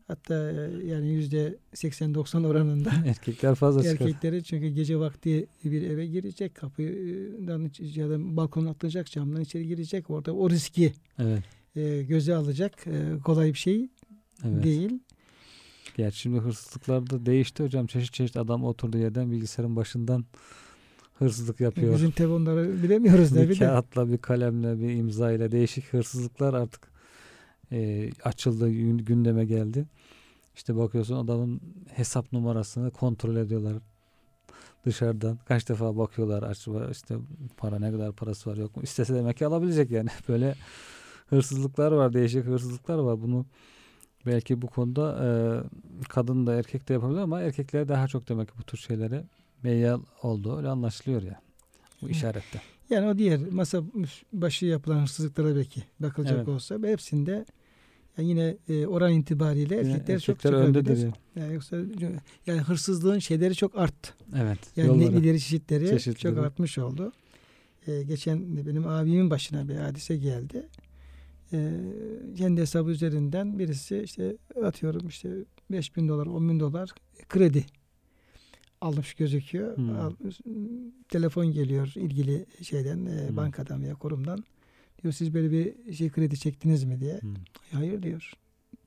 [0.07, 6.55] hatta e, yani yüzde 80-90 oranında erkekler fazla erkekleri çünkü gece vakti bir eve girecek
[6.55, 11.43] kapıdan ya da balkona atlayacak camdan içeri girecek orada o riski Evet
[11.75, 13.89] e, göze alacak e, kolay bir şey
[14.45, 14.63] evet.
[14.63, 14.99] değil.
[15.97, 17.87] Gerçi şimdi hırsızlıklar da değişti hocam.
[17.87, 20.25] Çeşit çeşit adam oturduğu yerden bilgisayarın başından
[21.13, 21.95] hırsızlık yapıyor.
[21.95, 26.92] Bizim tabi onları bilemiyoruz da bir kağıtla, bir kalemle, bir imza ile değişik hırsızlıklar artık
[27.73, 29.85] e, açıldı, gün- gündeme geldi.
[30.55, 31.61] İşte bakıyorsun adamın
[31.93, 33.73] hesap numarasını kontrol ediyorlar
[34.85, 35.39] dışarıdan.
[35.45, 37.15] Kaç defa bakıyorlar acaba işte
[37.57, 38.83] para ne kadar parası var yok mu?
[38.83, 40.09] İstese demek ki alabilecek yani.
[40.27, 40.55] Böyle
[41.27, 43.21] hırsızlıklar var, değişik hırsızlıklar var.
[43.21, 43.45] Bunu
[44.25, 45.27] belki bu konuda e,
[46.09, 49.23] kadın da erkek de yapabilir ama erkekler daha çok demek ki bu tür şeylere
[49.63, 50.57] meyyal oldu.
[50.57, 51.41] Öyle anlaşılıyor ya
[52.01, 52.11] bu Hı.
[52.11, 52.61] işarette.
[52.89, 53.81] Yani o diğer masa
[54.33, 56.47] başı yapılan hırsızlıklara belki bakılacak Evet.
[56.47, 57.45] olsa hepsinde
[58.17, 61.13] yani yine e, oran itibariyle Yine erkekler, çok erkekler öndedir yani.
[61.35, 61.77] Yani yoksa
[62.47, 64.13] yani hırsızlığın şeyleri çok arttı.
[64.37, 64.59] Evet.
[64.75, 65.11] Yani yolları.
[65.15, 66.35] nevileri çeşitleri Çeşitleri.
[66.35, 67.11] çok artmış oldu.
[67.87, 70.67] Ee, geçen benim abimin başına bir hadise geldi.
[71.53, 71.71] Ee,
[72.37, 75.29] kendi hesabı üzerinden birisi işte atıyorum işte
[75.71, 76.89] 5 bin dolar, 10 bin dolar
[77.29, 77.65] kredi
[78.81, 79.77] almış gözüküyor.
[79.77, 79.95] Hmm.
[79.99, 80.13] Al-
[81.09, 83.37] telefon geliyor ilgili şeyden, e, Hmm.
[83.37, 84.43] bankadan veya kurumdan.
[85.03, 87.21] Diyor siz böyle bir şey kredi çektiniz mi diye.
[87.21, 87.33] Hmm.
[87.71, 88.33] Hayır diyor.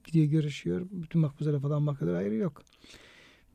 [0.05, 0.87] Gidiyor görüşüyor.
[0.91, 2.15] Bütün makbuzlara falan bakıyor.
[2.15, 2.63] Hayır yok.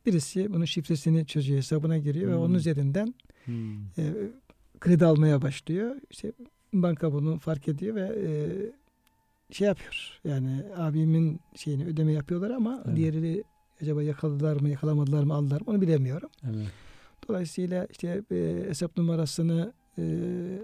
[0.06, 2.42] Birisi bunun şifresini çözüyor, hesabına giriyor ve Hmm.
[2.42, 3.14] onun üzerinden
[3.46, 3.76] Hmm.
[3.98, 4.14] e,
[4.80, 5.96] kredi almaya başlıyor.
[6.12, 6.32] İşte
[6.74, 8.32] banka bunu fark ediyor ve e,
[9.54, 10.20] şey yapıyor.
[10.24, 12.98] Yani abimin şeyini ödeme yapıyorlar ama Evet.
[12.98, 13.44] diğeri
[13.82, 16.30] acaba yakaladılar mı, yakalamadılar mı, aldılar mı onu bilemiyorum.
[16.46, 16.68] Evet.
[17.28, 20.04] Dolayısıyla işte e, hesap numarasını e,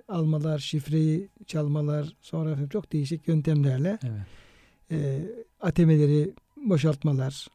[0.08, 4.22] almalar, şifreyi çalmalar, sonra efendim çok değişik yöntemlerle Evet.
[4.92, 5.26] e,
[5.62, 6.34] ATM'leri
[6.66, 7.48] boşaltmalar,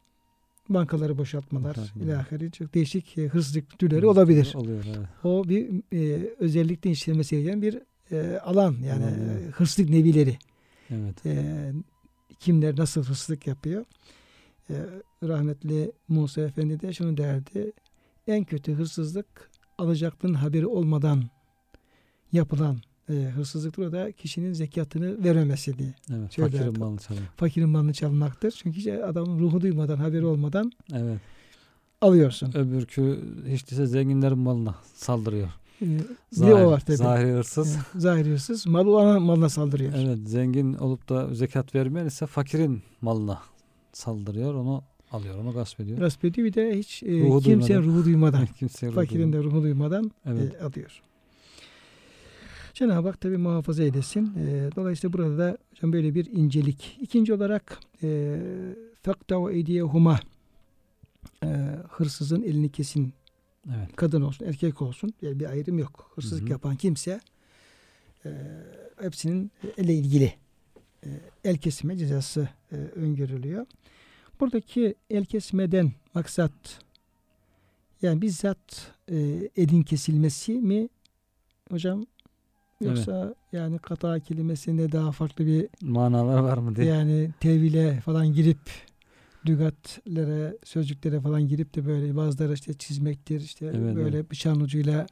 [0.69, 2.05] bankaları boşaltmalar Boşaltmalar.
[2.07, 4.51] ilahiri çok değişik e, hırsızlık türleri olabilir.
[4.55, 5.07] Oluyor evet.
[5.23, 7.79] O bir e, özellikle işlenmesi gereken bir
[8.11, 9.47] e, alan yani evet.
[9.47, 10.37] e, hırsızlık nevileri.
[10.89, 11.25] Evet.
[11.25, 11.71] E,
[12.39, 13.85] kimler nasıl hırsızlık yapıyor?
[14.69, 14.75] E,
[15.23, 17.71] rahmetli Musa Efendi de şunu derdi.
[18.27, 21.23] En kötü hırsızlık alacaklının haberi olmadan
[22.33, 22.77] yapılan
[23.09, 23.83] e, hırsızlıktır.
[23.87, 25.93] O da kişinin zekatını verememesi diye.
[26.13, 26.35] Evet.
[26.35, 27.25] Fakirin malını çalıyor.
[27.37, 28.51] Fakirin malını çalmaktır.
[28.51, 31.19] Çünkü işte adamın ruhu duymadan, haberi olmadan Evet.
[32.01, 32.51] alıyorsun.
[32.57, 35.47] Öbürkü hiç değilse zenginlerin malına saldırıyor.
[35.81, 35.99] E, de
[36.31, 36.97] Zahir, o var tabii.
[36.97, 37.75] zahiri hırsız.
[37.75, 39.93] E, Zahir hırsız mal olan malına saldırıyor.
[39.97, 43.39] Evet zengin olup da zekat vermeyen ise fakirin malına
[43.93, 44.53] saldırıyor.
[44.53, 45.37] Onu alıyor.
[45.37, 45.97] Onu gasp ediyor.
[45.97, 47.83] Gasp ediyor bir de hiç e, Ruhu kimsenin duymadan.
[47.97, 50.53] ruhu duymadan, Kimseye fakirin de ruhu duymadan Evet.
[50.61, 51.01] e, alıyor.
[52.73, 54.25] Cenab-ı Hak tabi muhafaza eylesin.
[54.37, 56.97] E, dolayısıyla burada da hocam böyle bir incelik.
[57.01, 58.39] İkinci olarak e,
[59.01, 60.19] fakta ve ediyehuma
[61.43, 61.47] e,
[61.89, 63.13] hırsızın elini kesin
[63.69, 63.95] Evet.
[63.95, 66.11] kadın olsun erkek olsun yani bir ayrım yok.
[66.15, 66.51] Hırsızlık Hı hı.
[66.51, 67.19] yapan kimse
[68.25, 68.31] e,
[69.01, 70.33] hepsinin ele ilgili
[71.05, 71.09] e,
[71.43, 73.65] el kesme cezası e, öngörülüyor.
[74.39, 76.79] Buradaki el kesmeden maksat
[78.01, 79.15] yani bizzat e,
[79.57, 80.89] elin kesilmesi mi
[81.71, 82.05] hocam
[82.89, 86.87] yoksa yani kata kelimesinde daha farklı bir Manalar var mı diye.
[86.87, 88.59] yani tevhile falan girip
[89.47, 95.07] lügatlere, sözcüklere falan girip de böyle bazıları işte çizmektir, işte Evet, böyle bıçağın ucuyla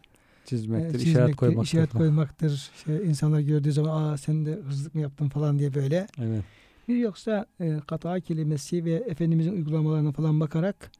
[0.45, 1.63] Çizmektir, e, işaret çizmektir, koymaktır.
[1.67, 2.71] işaret koymaktır.
[2.77, 6.07] İşte insanlar gördüğü zaman aa sen de hırsızlık mı yaptın falan diye böyle.
[6.21, 6.43] Evet.
[6.87, 10.91] Bir yoksa e, kata kelimesi ve Efendimizin uygulamalarına falan bakarak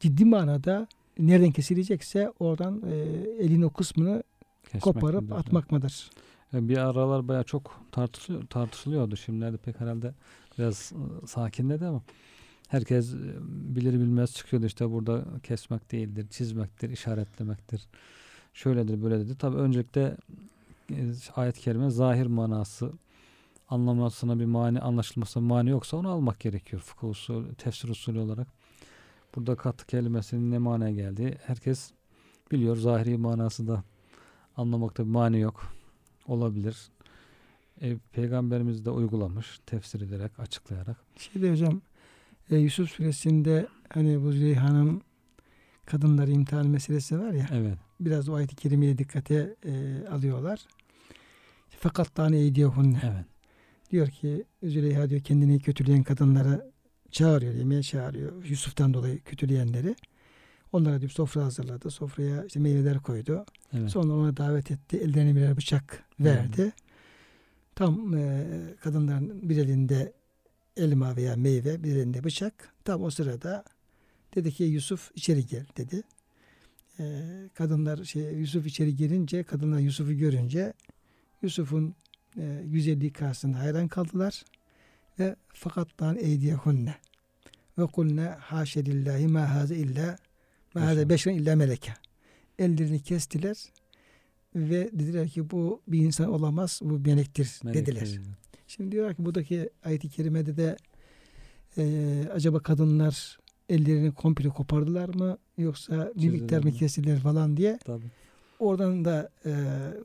[0.00, 0.86] ciddi manada
[1.18, 2.94] nereden kesilecekse oradan e,
[3.44, 4.22] elin o kısmını
[4.62, 5.34] Kesmek koparıp midir?
[5.34, 6.10] atmak mıdır?
[6.52, 9.16] Yani Bir aralar baya çok tartışılıyor, tartışılıyordu.
[9.16, 10.14] Şimdilerde pek herhalde
[10.58, 12.02] biraz ıı, sakinledi ama
[12.68, 17.86] herkes ıı, bilir bilmez çıkıyordu işte burada kesmek değildir, çizmektir, işaretlemektir.
[18.54, 19.38] Şöyledir, böyledir.
[19.38, 20.16] Tabi öncelikle
[20.90, 22.92] e, ayet-i kerime zahir manası
[23.68, 26.82] anlamasına bir mani, anlaşılmasına bir mani yoksa onu almak gerekiyor.
[26.82, 28.46] Fıkıh usulü, tefsir usulü olarak.
[29.36, 31.90] Burada katı kelimesinin ne manaya geldiği herkes
[32.52, 32.76] biliyor.
[32.76, 33.82] Zahiri manası da
[34.56, 35.72] anlamakta bir mani yok.
[36.26, 36.76] Olabilir.
[37.80, 40.96] E, Peygamberimiz de uygulamış tefsir ederek, açıklayarak.
[41.16, 41.80] Şeyde hocam
[42.50, 45.02] e, Yusuf suresinde hani bu Züleyha'nın
[45.86, 47.78] kadınları imtihan meselesi var ya Evet.
[48.00, 50.60] biraz o ayet-i kerimeyi dikkate e, alıyorlar.
[51.78, 53.24] Fakat tane eydiyehunne Evet.
[53.90, 56.70] diyor ki Züleyha diyor kendini kötüleyen kadınları
[57.10, 58.44] çağırıyor, yemeğe çağırıyor.
[58.44, 59.94] Yusuf'tan dolayı kötüleyenleri.
[60.72, 61.90] Onlara diyor sofra hazırladı.
[61.90, 63.44] Sofraya işte meyveler koydu.
[63.72, 63.90] Evet.
[63.90, 64.96] Sonra ona davet etti.
[64.96, 66.72] Ellerine birer bıçak verdi.
[67.74, 68.46] Tam e,
[68.80, 70.12] kadınların bir elinde
[70.76, 72.72] elma veya meyve, bir elinde bıçak.
[72.84, 73.64] Tam o sırada
[74.34, 76.02] dedi ki Yusuf içeri gel dedi.
[76.98, 80.72] E, kadınlar şey Yusuf içeri girince, kadınlar Yusuf'u görünce
[81.42, 81.94] Yusuf'un
[82.36, 84.44] e, güzelliği karşısında hayran kaldılar
[85.18, 86.94] ve fakat lan eydiyehunne
[87.78, 90.16] ve kulne haşe lillahi ma haze illa
[90.76, 91.08] Beşer.
[91.08, 91.92] beşeren illa meleke
[92.58, 93.56] ellerini kestiler
[94.54, 98.06] ve dediler ki bu bir insan olamaz bu melektir Melek dediler.
[98.06, 98.20] değil.
[98.66, 100.76] Şimdi diyorlar ki buradaki ayet-i kerimede de
[101.78, 101.84] e,
[102.34, 106.72] acaba kadınlar ellerini komple kopardılar mı yoksa bir miktar mı mi?
[106.74, 108.04] kestiler falan diye Tabii.
[108.58, 109.52] oradan da e,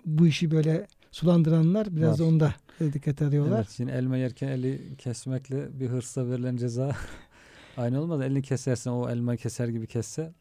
[0.06, 2.18] bu işi böyle sulandıranlar biraz Var.
[2.20, 2.54] da onda
[2.94, 3.58] dikkat ediyorlar.
[3.58, 3.70] Evet.
[3.70, 6.96] Şimdi elma yerken eli kesmekle bir hırsa verilen ceza
[7.78, 8.22] aynı olmaz.
[8.22, 10.34] Elini kesersen o elmayı keser gibi kesse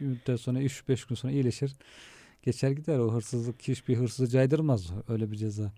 [0.00, 1.76] bir müddet sonra 3-5 gün sonra iyileşir.
[2.42, 5.72] Geçer gider o hırsızlık hiçbir hırsızı caydırmaz öyle bir ceza.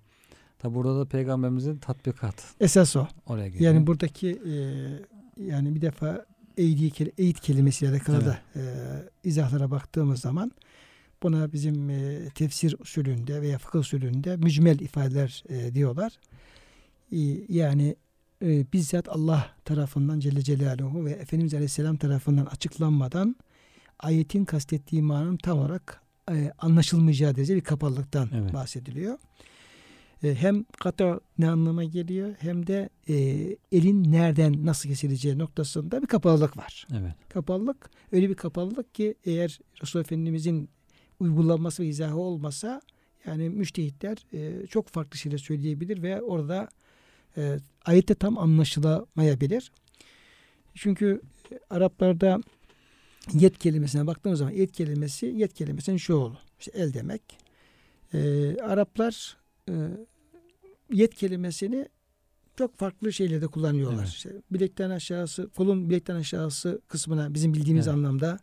[0.59, 3.09] Tabi burada da peygamberimizin tatbikatı Esas o.
[3.27, 3.75] oraya geliyor.
[3.75, 4.55] Yani buradaki e,
[5.45, 8.63] yani bir defa eğdi, eğit kelimesiyle alakalı da e,
[9.25, 10.53] izahlara baktığımız zaman
[11.23, 16.19] buna bizim e, tefsir usulünde veya fıkıh usulünde mücmel ifadeler e, diyorlar.
[17.13, 17.97] E, yani
[18.43, 23.37] e, bizzat Allah tarafından Celle Celaluhu ve Efendimiz Aleyhisselam tarafından açıklanmadan
[24.03, 28.55] ayetin kastettiği mananın tam olarak e, anlaşılmayacağı derece bir kapalılıktan Evet.
[28.55, 29.19] bahsediliyor.
[30.23, 33.15] E, hem kata ne anlama geliyor hem de e,
[33.73, 36.87] elin nereden nasıl kesileceği noktasında bir kapalılık var.
[36.93, 37.13] Evet.
[37.29, 40.69] Kapalılık öyle bir kapalılık ki eğer Resulullah Efendimizin
[41.21, 42.81] uygulanması ve izahı olmasa
[43.27, 46.69] yani müştehitler e, çok farklı şeyler söyleyebilir ve orada
[47.37, 49.73] e, ayette tam anlaşılamayabilir.
[50.75, 51.21] Çünkü
[51.53, 52.41] e, Araplarda
[53.33, 56.39] yet kelimesine baktığımız zaman yet kelimesi yet kelimesinin şu oğlu.
[56.59, 57.23] İşte el demek.
[58.15, 59.37] E, Araplar
[59.69, 59.73] e,
[60.93, 61.89] yet kelimesini
[62.57, 63.99] çok farklı şeylerde kullanıyorlar.
[63.99, 64.09] Evet.
[64.09, 67.97] İşte bilekten aşağısı, kolun bilekten aşağısı kısmına bizim bildiğimiz Evet.
[67.97, 68.39] anlamda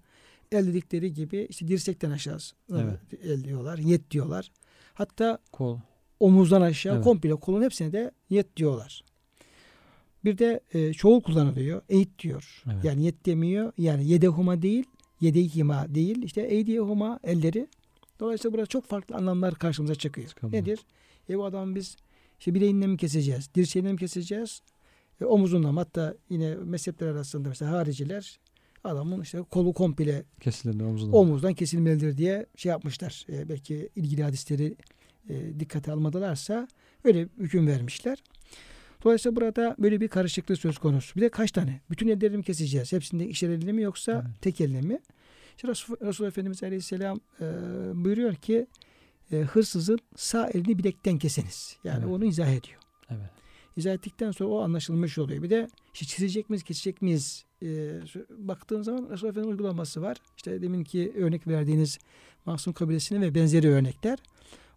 [0.51, 2.99] el dedikleri gibi işte dirsekten aşağısı Evet.
[3.23, 4.51] el diyorlar, yet diyorlar.
[4.93, 5.79] Hatta Kol.
[6.19, 7.03] omuzdan aşağı Evet.
[7.03, 9.03] komple kolun hepsine de yet diyorlar.
[10.25, 11.81] Bir de e, çoğul kullanılıyor.
[11.89, 12.63] Eğit diyor.
[12.73, 12.83] Evet.
[12.83, 13.71] Yani yet demiyor.
[13.77, 14.85] Yani yedehuma değil,
[15.21, 16.23] yedeyhima değil.
[16.23, 17.67] İşte eydiyehuma elleri.
[18.19, 20.27] Dolayısıyla burada çok farklı anlamlar karşımıza çıkıyor.
[20.27, 20.63] Çıkabiliyor.
[20.63, 20.79] Nedir?
[21.29, 21.95] E bu adamı biz
[22.39, 23.49] işte bileğinden mi keseceğiz?
[23.55, 24.61] Dirseğinden mi keseceğiz?
[25.21, 25.79] E, omuzundan mı?
[25.79, 28.39] Hatta yine mezhepler arasında mesela hariciler
[28.83, 31.19] adamın işte kolu komple Kesilir omzundan.
[31.19, 33.25] omuzdan kesilmelidir diye şey yapmışlar.
[33.29, 34.75] E, belki ilgili hadisleri
[35.29, 36.67] e, dikkate almadılarsa
[37.03, 38.23] öyle hüküm vermişler.
[39.03, 41.15] Dolayısıyla burada böyle bir karışıklık söz konusu.
[41.15, 41.81] Bir de kaç tane?
[41.89, 42.91] Bütün ellerini mi keseceğiz?
[42.93, 44.41] Hepsinde ikişer elle mi yoksa Evet.
[44.41, 44.99] tek elle mi?
[45.55, 47.45] İşte Resul, Resulullah Efendimiz Aleyhisselam e,
[47.93, 48.67] buyuruyor ki
[49.31, 51.77] e, hırsızın sağ elini bilekten keseniz.
[51.83, 52.15] Yani Evet.
[52.15, 52.79] onu izah ediyor.
[53.09, 53.29] Evet.
[53.77, 55.43] İzah ettikten sonra o anlaşılmış oluyor.
[55.43, 57.45] Bir de işte çizecek miyiz, kesecek miyiz?
[57.63, 57.99] Ee,
[58.37, 60.17] baktığın zaman Resulullah Efendimiz uygulaması var.
[60.37, 61.99] İşte deminki örnek verdiğiniz
[62.45, 64.19] Mahsum kabilesine ve benzeri örnekler.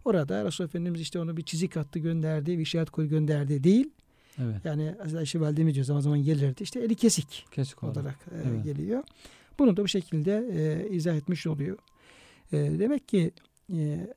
[0.05, 3.89] Orada Resulullah Efendimiz işte onu bir çizik attı gönderdi, bir işaret koy gönderdi değil.
[4.37, 4.55] Evet.
[4.65, 6.63] Yani Hazreti Ayşe Validemiz diyor zaman zaman gelirdi.
[6.63, 7.97] İşte eli kesik Kesik olarak.
[7.97, 8.63] olarak e, Evet.
[8.63, 9.03] geliyor.
[9.59, 11.77] Bunu da bu şekilde e, izah etmiş oluyor.
[12.51, 13.31] E, demek ki
[13.73, 14.07] e,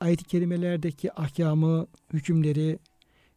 [0.00, 2.78] ayet-i kerimelerdeki ahkamı, hükümleri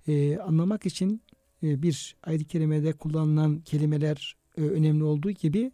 [0.08, 1.22] e, anlamak için
[1.64, 5.72] e, bir ayet-i kerimede kullanılan kelimeler e, önemli olduğu gibi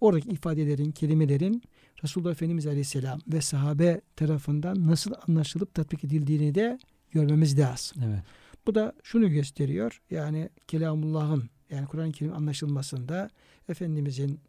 [0.00, 1.62] oradaki ifadelerin, kelimelerin
[2.04, 6.78] Resulullah Efendimiz Aleyhisselam ve sahabe tarafından nasıl anlaşılıp tatbik edildiğini de
[7.10, 8.02] görmemiz lazım.
[8.06, 8.22] Evet.
[8.70, 10.00] Bu da şunu gösteriyor.
[10.10, 13.30] Yani kelamullah'ın yani Kur'an-ı Kerim anlaşılmasında
[13.68, 14.40] Efendimizin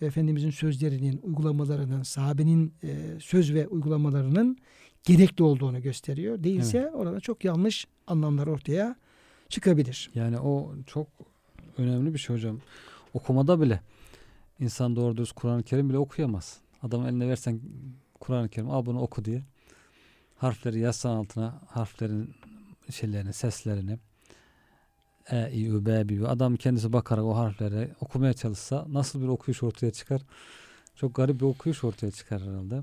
[0.00, 4.58] Efendimizin sözlerinin, uygulamalarının, sahabenin e, söz ve uygulamalarının
[5.04, 6.44] gerekli olduğunu gösteriyor.
[6.44, 8.96] Değilse orada çok yanlış anlamlar ortaya
[9.48, 10.10] çıkabilir.
[10.14, 11.06] Yani o çok
[11.78, 12.60] önemli bir şey hocam.
[13.14, 13.80] Okumada bile
[14.60, 16.60] insan doğru dürüst Kur'an-ı Kerim bile okuyamaz.
[16.82, 17.60] Adam eline versen
[18.20, 19.42] Kur'an-ı Kerim al bunu oku diye.
[20.36, 22.34] Harfleri yazsan altına harflerin
[22.90, 23.98] şeylerini, seslerini
[25.30, 26.28] e, i, ü, b, bi.
[26.28, 30.22] Adam kendisi bakarak o harfleri okumaya çalışsa nasıl bir okuyuş ortaya çıkar?
[30.96, 32.82] Çok garip bir okuyuş ortaya çıkar herhalde.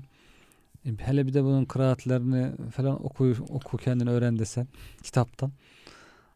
[0.86, 4.66] E, Hele bir de bunun kıraatlerini falan oku, oku kendini öğren desen
[5.02, 5.52] kitaptan.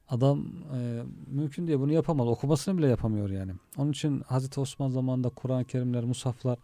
[0.09, 2.29] Adam e, mümkün diye bunu yapamaz.
[2.29, 3.53] Okumasını bile yapamıyor yani.
[3.77, 6.59] Onun için Hazreti Osman zamanında Kur'an-ı Kerimler, musaflar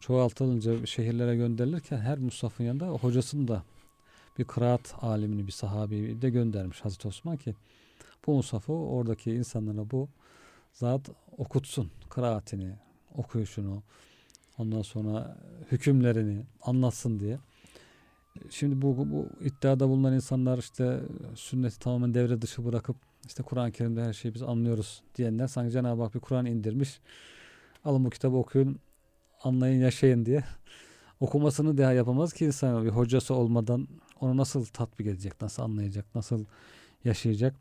[0.00, 3.62] çoğaltılınca şehirlere gönderilirken her musafın yanında hocasını da
[4.38, 7.54] bir kıraat alimini, bir sahabeyi de göndermiş Hazreti Osman ki
[8.26, 10.08] bu musafı oradaki insanlara bu
[10.72, 11.90] zat okutsun.
[12.10, 12.72] Kıraatini,
[13.14, 13.82] okuyuşunu,
[14.58, 15.36] ondan sonra
[15.72, 17.38] hükümlerini anlatsın diye.
[18.50, 21.00] Şimdi bu, bu, iddiada bulunan insanlar işte
[21.34, 26.02] sünneti tamamen devre dışı bırakıp işte Kur'an-ı Kerim'de her şeyi biz anlıyoruz diyenler sanki Cenab-ı
[26.02, 27.00] Hak bir Kur'an indirmiş.
[27.84, 28.78] Alın bu kitabı okuyun,
[29.42, 30.44] anlayın, yaşayın diye.
[31.20, 33.88] Okumasını daha yapamaz ki insan bir hocası olmadan
[34.24, 36.44] onu nasıl tatbik edecek, nasıl anlayacak, nasıl
[37.04, 37.54] yaşayacak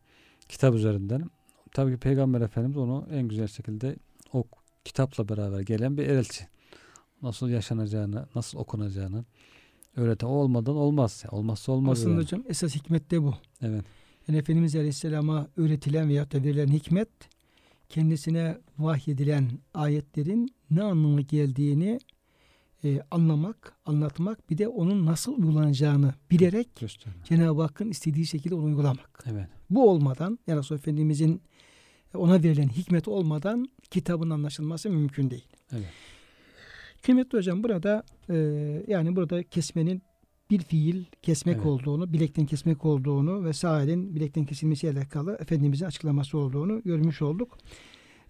[0.49, 1.29] kitap üzerinden.
[1.71, 3.95] Tabii ki Peygamber Efendimiz onu en güzel şekilde
[4.33, 4.43] o
[4.85, 6.47] kitapla beraber gelen bir elçi.
[7.21, 9.25] Nasıl yaşanacağını, nasıl okunacağını
[9.95, 10.27] öğreten.
[10.27, 11.23] O olmadan olmaz.
[11.31, 11.99] Olmazsa olmaz.
[11.99, 12.23] Aslında yani.
[12.23, 13.33] hocam esas hikmet de bu.
[13.61, 13.85] Evet.
[14.27, 17.09] Yani Efendimiz Aleyhisselam'a öğretilen veya da verilen hikmet
[17.89, 21.99] kendisine vahyedilen ayetlerin ne anlama geldiğini
[22.83, 27.25] e, anlamak, anlatmak bir de onun nasıl uygulanacağını bilerek Gösteriyor.
[27.25, 29.23] Cenab-ı Hakk'ın istediği şekilde onu uygulamak.
[29.31, 29.47] Evet.
[29.69, 31.41] Bu olmadan yani Resulullah Efendimizin
[32.13, 35.47] ona verilen hikmet olmadan kitabın anlaşılması mümkün değil.
[35.71, 35.89] Evet.
[37.01, 38.35] Kıymetli hocam burada e,
[38.87, 40.01] yani burada kesmenin
[40.49, 41.65] bir fiil kesmek Evet.
[41.65, 47.57] olduğunu, bilekten kesmek olduğunu ve sağ elin bilekten kesilmesiyle alakalı Efendimizin açıklaması olduğunu görmüş olduk.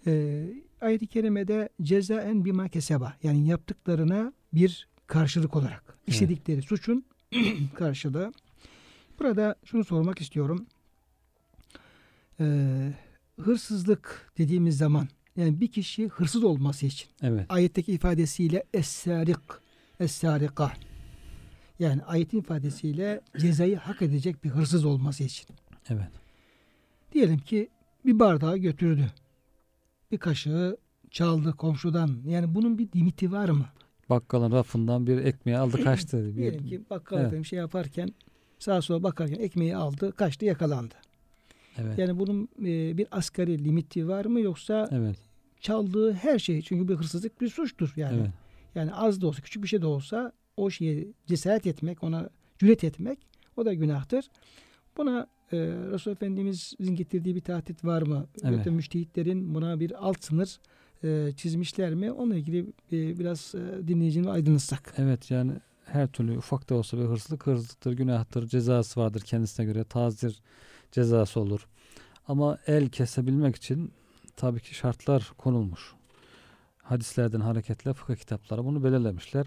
[0.08, 0.43] E,
[0.82, 7.06] ayet-i kerimede cezaen bima keseba yani yaptıklarına bir karşılık olarak işledikleri suçun
[7.76, 8.34] karşılığı.
[9.20, 10.66] Burada şunu sormak istiyorum.
[12.39, 12.93] Ee,
[13.39, 17.45] hırsızlık dediğimiz zaman yani bir kişi hırsız olması için Evet.
[17.49, 19.39] ayetteki ifadesiyle es-sarik,
[19.99, 20.72] es-sarika
[21.80, 25.47] yani ayetin ifadesiyle cezayı hak edecek bir hırsız olması için.
[25.89, 26.10] Evet.
[27.12, 27.70] Diyelim ki
[28.06, 29.12] bir bardağı götürdü.
[30.12, 30.78] Bir kaşığı
[31.12, 32.22] çaldı komşudan.
[32.26, 33.66] Yani bunun bir limiti var mı?
[34.10, 36.26] Bakkalın rafından bir ekmeği aldı kaçtı.
[36.28, 37.28] Bir, Diyelim ki bakkal Evet.
[37.28, 38.10] efendim şey yaparken
[38.60, 40.95] sağa sola bakarken ekmeği aldı, kaçtı, yakalandı.
[41.78, 41.97] evet.
[41.97, 45.18] Yani bunun e, bir asgari limiti var mı yoksa Evet.
[45.62, 48.20] çaldığı her şey çünkü bir hırsızlık bir suçtur yani.
[48.22, 48.30] Evet.
[48.76, 52.84] Yani az da olsa küçük bir şey de olsa o şeye cesaret etmek, ona cüret
[52.84, 53.20] etmek
[53.58, 54.26] o da günahtır.
[54.97, 55.58] Buna e,
[55.91, 58.28] Resul Efendimizin getirdiği bir tahdit var mı?
[58.43, 58.54] Evet.
[58.56, 58.66] Evet.
[58.66, 60.60] Müştehitlerin buna bir alt sınır
[61.04, 62.12] e, çizmişler mi?
[62.12, 62.60] Onunla ilgili
[62.91, 64.93] e, biraz e, dinleyicini aydınlatsak.
[64.97, 65.51] Evet yani
[65.86, 69.84] her türlü ufak da olsa bir hırsızlık hırsızlıktır, günahtır, cezası vardır kendisine göre.
[69.84, 70.41] Tazir
[70.91, 71.68] cezası olur.
[72.28, 73.91] Ama el kesebilmek için
[74.36, 75.93] tabii ki şartlar konulmuş.
[76.78, 79.45] Hadislerden hareketle fıkıh kitapları bunu belirlemişler.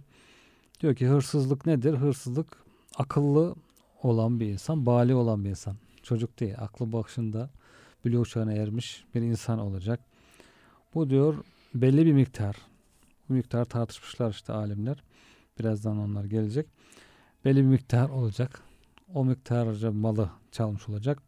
[0.80, 1.94] Diyor ki hırsızlık nedir?
[1.94, 2.56] Hırsızlık
[2.96, 3.54] akıllı
[4.02, 5.76] olan bir insan, bali olan bir insan.
[6.02, 7.50] Çocuk değil, aklı başında
[8.04, 10.00] bülüğ çağına ermiş bir insan olacak.
[10.96, 11.34] Bu diyor
[11.74, 12.56] belli bir miktar.
[13.28, 15.02] Bu miktar tartışmışlar işte alimler.
[15.58, 16.66] Birazdan onlar gelecek.
[17.44, 18.60] Belli bir miktar olacak.
[19.14, 21.22] O miktarca malı çalmış olacak.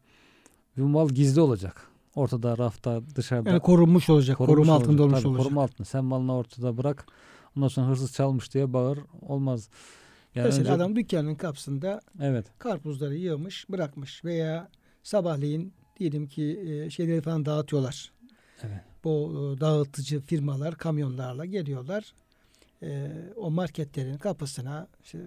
[0.77, 1.87] Ve bu mal gizli olacak.
[2.15, 3.49] Ortada, rafta, dışarıda.
[3.49, 5.45] Yani korunmuş olacak, korunmuş koruma altında olmuş Tabii, olacak.
[5.45, 5.85] Koruma altında.
[5.85, 7.05] Sen malını ortada bırak.
[7.57, 8.99] Ondan sonra hırsız çalmış diye bağır.
[9.21, 9.69] Olmaz.
[10.35, 12.45] Yani Mesela önce- adam dükkanın kapısında Evet.
[12.59, 14.69] karpuzları yığmış, bırakmış veya
[15.03, 18.11] sabahleyin diyelim ki e, şeyleri falan dağıtıyorlar.
[18.63, 18.88] Evet.
[19.03, 22.13] Bu e, dağıtıcı firmalar kamyonlarla geliyorlar.
[22.83, 25.19] E, o marketlerin kapısına işte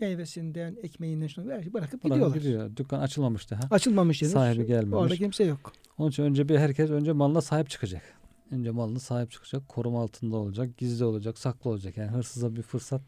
[0.00, 2.36] meyvesinden, ekmeğinden şunu bırakıp Bırakıp gidiyorlar.
[2.36, 2.76] gidiyor.
[2.76, 3.60] Dükkan açılmamış daha.
[3.70, 4.32] Açılmamış henüz.
[4.32, 4.94] Sahibi gelmemiş.
[4.98, 5.72] Orada kimse yok.
[5.98, 8.02] Onun için önce bir herkes önce malına sahip çıkacak.
[8.50, 9.68] Önce malına sahip çıkacak.
[9.68, 10.78] Koruma altında olacak.
[10.78, 11.38] Gizli olacak.
[11.38, 11.96] Saklı olacak.
[11.96, 13.02] Yani hırsıza bir fırsat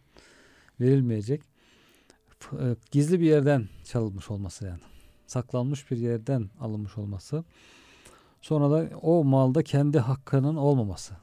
[0.81, 1.43] verilmeyecek.
[2.53, 4.81] E, Gizli bir yerden çalınmış olması yani.
[5.27, 7.45] Saklanmış bir yerden alınmış olması.
[8.43, 11.15] Sonra da o malda kendi hakkının olmaması.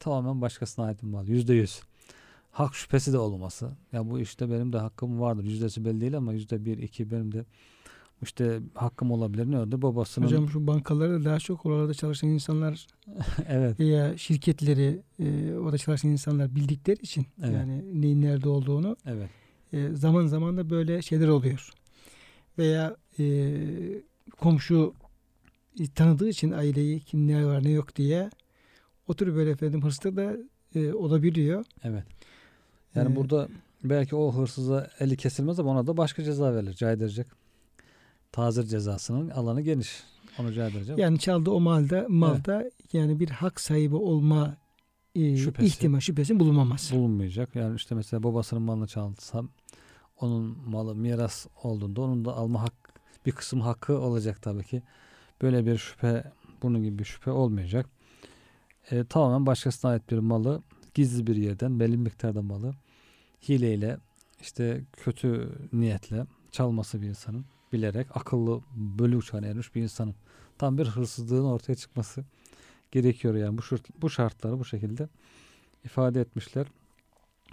[0.00, 1.28] Tamamen başkasına ait bir mal.
[1.28, 1.80] Yüzde yüz.
[2.50, 3.70] Hak şüphesi de olmaması.
[3.92, 5.44] Ya bu işte benim de hakkım vardır.
[5.44, 7.44] Yüzdesi belli değil ama yüzde bir, iki benim de
[8.22, 9.50] işte hakkım olabilir.
[9.50, 9.82] Ne oldu?
[9.82, 12.86] Babasının Hocam şu bankalarda daha çok oralarda çalışan insanlar
[13.48, 13.80] evet.
[13.80, 17.54] veya şirketleri e, orada çalışan insanlar bildikleri için Evet.
[17.54, 19.30] yani neyin nerede olduğunu Evet.
[19.72, 21.70] e, zaman zaman da böyle şeyler oluyor.
[22.58, 23.24] Veya e,
[24.40, 24.94] komşu
[25.88, 28.30] tanıdığı için aileyi kim ne var ne yok diye
[29.08, 30.36] o tür böyle efendim hırsızlık da
[30.74, 31.64] e, olabiliyor.
[31.84, 32.04] Evet.
[32.94, 33.48] Yani Ee, burada
[33.84, 36.74] belki o hırsıza eli kesilmez ama ona da başka ceza verilir.
[36.74, 37.36] Caydıracak.
[38.32, 40.02] Tazir cezasının alanı geniş.
[40.38, 40.98] Onu caydıracak.
[40.98, 44.56] Yani çaldığı o malda malda yani bir hak sahibi olma
[45.14, 45.66] e, Şüphesi.
[45.66, 46.94] ihtimal şüphesi bulunmaması.
[46.96, 47.56] bulunmayacak.
[47.56, 49.48] Yani işte mesela babasının malını çalsam
[50.20, 52.72] onun malı miras olduğunda onun da alma hak
[53.26, 54.82] bir kısım hakkı olacak tabii ki.
[55.42, 56.24] Böyle bir şüphe
[56.62, 57.86] bunun gibi bir şüphe olmayacak.
[58.90, 60.62] E, tamamen başkasına ait bir malı
[60.94, 62.74] gizli bir yerden belli bir miktarda malı
[63.48, 63.98] hileyle
[64.40, 70.14] işte kötü niyetle çalması bir insanın bilerek akıllı bölü uçağına ermiş bir insanın
[70.58, 72.24] tam bir hırsızlığın ortaya çıkması
[72.90, 75.08] gerekiyor yani bu şart, bu şartları bu şekilde
[75.84, 76.66] ifade etmişler.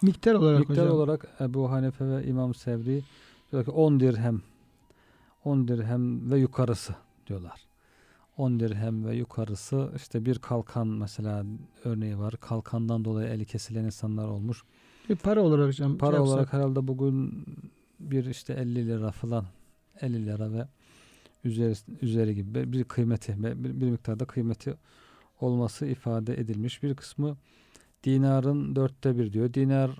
[0.02, 0.96] Miktar olarak Miktar hocam.
[0.96, 3.04] olarak Ebu Hanife ve İmam Sevri
[3.52, 4.42] diyor ki 10 dirhem
[5.44, 6.96] 10 dirhem ve yukarısı
[7.28, 7.67] diyorlar.
[8.38, 11.46] 10 dirhem ve yukarısı işte bir kalkan mesela
[11.84, 12.34] örneği var.
[12.42, 14.64] Kalkandan dolayı eli kesilen insanlar olmuş.
[15.10, 15.98] Bir para olarak hocam.
[15.98, 17.46] Para şey yapsak, olarak herhalde bugün
[18.00, 19.46] bir işte 50 lira falan
[20.02, 20.68] 50 lira ve
[21.44, 24.76] üzeri, üzeri gibi bir- bir kıymeti bir, bir miktarda kıymeti
[25.42, 26.84] olması ifade edilmiş.
[26.84, 27.38] Bir kısmı
[28.04, 29.54] dinarın dörtte bir diyor.
[29.54, 29.92] Dinar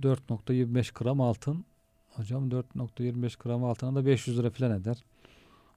[0.00, 1.64] 4.25 gram altın.
[2.10, 5.04] Hocam 4.25 gram altına da 500 lira falan eder.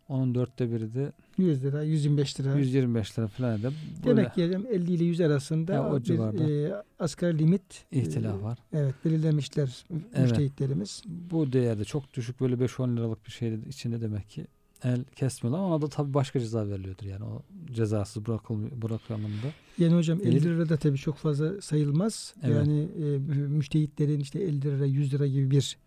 [0.09, 2.55] Onun dörtte biri de 100 lira, 125 lira.
[2.55, 3.63] 125 lira falan.
[3.63, 3.73] Böyle
[4.05, 8.43] Demek ki hocam 50 ile 100 arasında Ya, o bir e, asgari limit e, ihtilaf
[8.43, 8.59] var.
[8.73, 9.85] Evet belirlemişler
[10.21, 11.03] müştehitlerimiz.
[11.05, 14.47] bu değerde çok düşük böyle 5-10 liralık bir şey içinde demek ki
[14.83, 19.47] el kesmiyorlar ama ona da tabii başka ceza veriliyordur yani o cezasız bırakıl bırakıyor anlamında.
[19.77, 20.43] Yani hocam 50 Değil.
[20.43, 22.33] lira da tabii çok fazla sayılmaz.
[22.43, 22.55] Evet.
[22.55, 25.77] Yani e, müştehitlerin işte 50 lira 100 lira gibi bir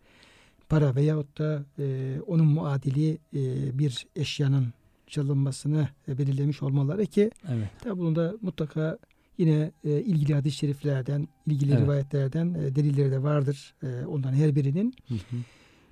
[0.71, 4.73] para veyahut da e, onun muadili e, bir eşyanın
[5.07, 7.69] çalınmasını e, belirlemiş olmaları ki Evet.
[7.83, 8.97] tabi bunda mutlaka
[9.37, 11.81] yine e, ilgili hadis-i şeriflerden, ilgili Evet.
[11.83, 13.73] rivayetlerden e, delilleri de vardır.
[13.83, 14.93] E, ondan her birinin.
[15.07, 15.37] Hı hı.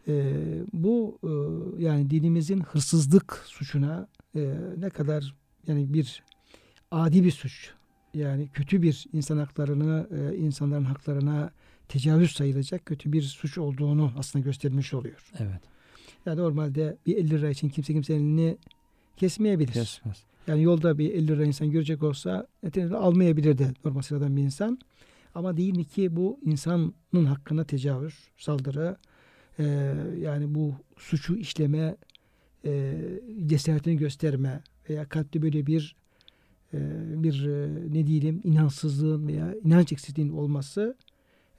[0.07, 0.34] E,
[0.73, 1.32] bu e,
[1.84, 5.36] yani dinimizin hırsızlık suçuna e, ne kadar
[5.67, 6.23] yani bir
[6.91, 7.73] adi bir suç
[8.13, 11.51] yani kötü bir insan haklarını e, insanların haklarına
[11.90, 15.32] tecavüz sayılacak kötü bir suç olduğunu aslında göstermiş oluyor.
[15.40, 15.62] Evet.
[16.26, 18.58] Yani normalde bir 50 lira için kimse kimsenin elini
[19.18, 19.74] kesmeyebilir.
[19.74, 20.24] Kesmez.
[20.48, 24.80] Yani yolda bir 50 lira insan görecek olsa etenini almayabilir de normal sıradan bir insan.
[25.36, 26.94] Ama değil ki bu insanın
[27.26, 28.98] hakkına tecavüz, saldırı,
[29.60, 29.64] e,
[30.22, 31.96] yani bu suçu işleme
[32.66, 32.96] e,
[33.46, 35.96] cesaretini gösterme veya kalpte böyle bir
[36.74, 36.78] e,
[37.24, 40.96] bir e, ne diyelim inançsızlığın veya inanç eksikliğinin olması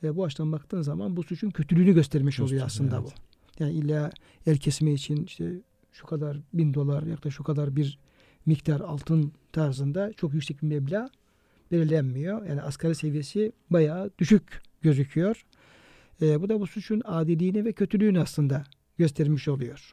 [0.04, 3.20] e, bu açıdan baktığın zaman bu suçun kötülüğünü göstermiş oluyor Gösteriyor, aslında evet.
[3.58, 3.62] bu.
[3.64, 4.10] Yani illa
[4.46, 5.52] el kesme için işte
[5.92, 7.98] şu kadar bin dolar ya da şu kadar bir
[8.46, 11.10] miktar altın tarzında çok yüksek bir meblağ
[11.72, 12.46] belirlenmiyor.
[12.46, 15.44] Yani asgari seviyesi bayağı düşük gözüküyor.
[16.22, 18.64] E, bu da bu suçun adiliğini ve kötülüğünü aslında
[18.98, 19.92] göstermiş oluyor.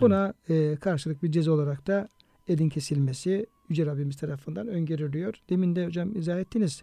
[0.00, 2.08] Buna e, karşılık bir ceza olarak da
[2.48, 5.34] elin kesilmesi Yüce Rabbimiz tarafından öngörülüyor.
[5.50, 6.82] Demin de hocam izah ettiniz.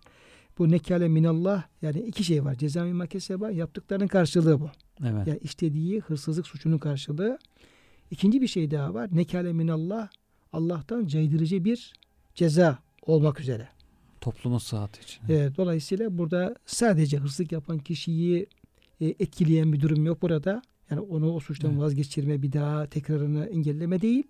[0.58, 2.56] Bu nekale minallah yani iki şey var.
[2.56, 4.70] Ceza ve makeseba yaptıklarının karşılığı bu.
[5.02, 5.28] Evet.
[5.28, 7.40] Yani işlediği hırsızlık suçunun karşılığı.
[8.12, 9.10] İkinci bir şey daha var.
[9.12, 10.10] Nekale minallah
[10.54, 11.94] Allah'tan caydırıcı bir
[12.36, 13.68] ceza olmak üzere.
[14.22, 15.30] Toplumun sıhhati için.
[15.30, 18.48] E, dolayısıyla burada sadece hırsızlık yapan kişiyi
[19.02, 20.62] e, etkileyen bir durum yok burada.
[20.90, 21.82] Yani onu o suçtan Evet.
[21.82, 24.24] vazgeçirme, bir daha tekrarını engelleme değil.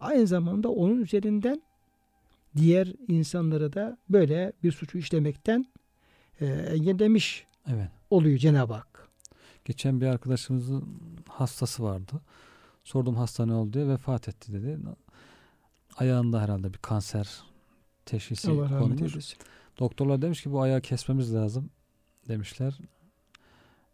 [0.00, 1.62] Aynı zamanda onun üzerinden
[2.56, 5.66] diğer insanları da böyle bir suçu işlemekten
[6.40, 7.88] e, engellemiş Evet.
[8.10, 9.08] oluyor Cenab-ı Hak.
[9.64, 10.98] Geçen bir arkadaşımızın
[11.28, 12.20] hastası vardı.
[12.84, 14.78] Sordum hasta ne oldu diye vefat etti dedi.
[15.96, 17.42] Ayağında herhalde bir kanser
[18.06, 19.36] teşhisi konmuş.
[19.78, 21.70] Doktorlar demiş ki bu ayağı kesmemiz lazım
[22.28, 22.78] demişler.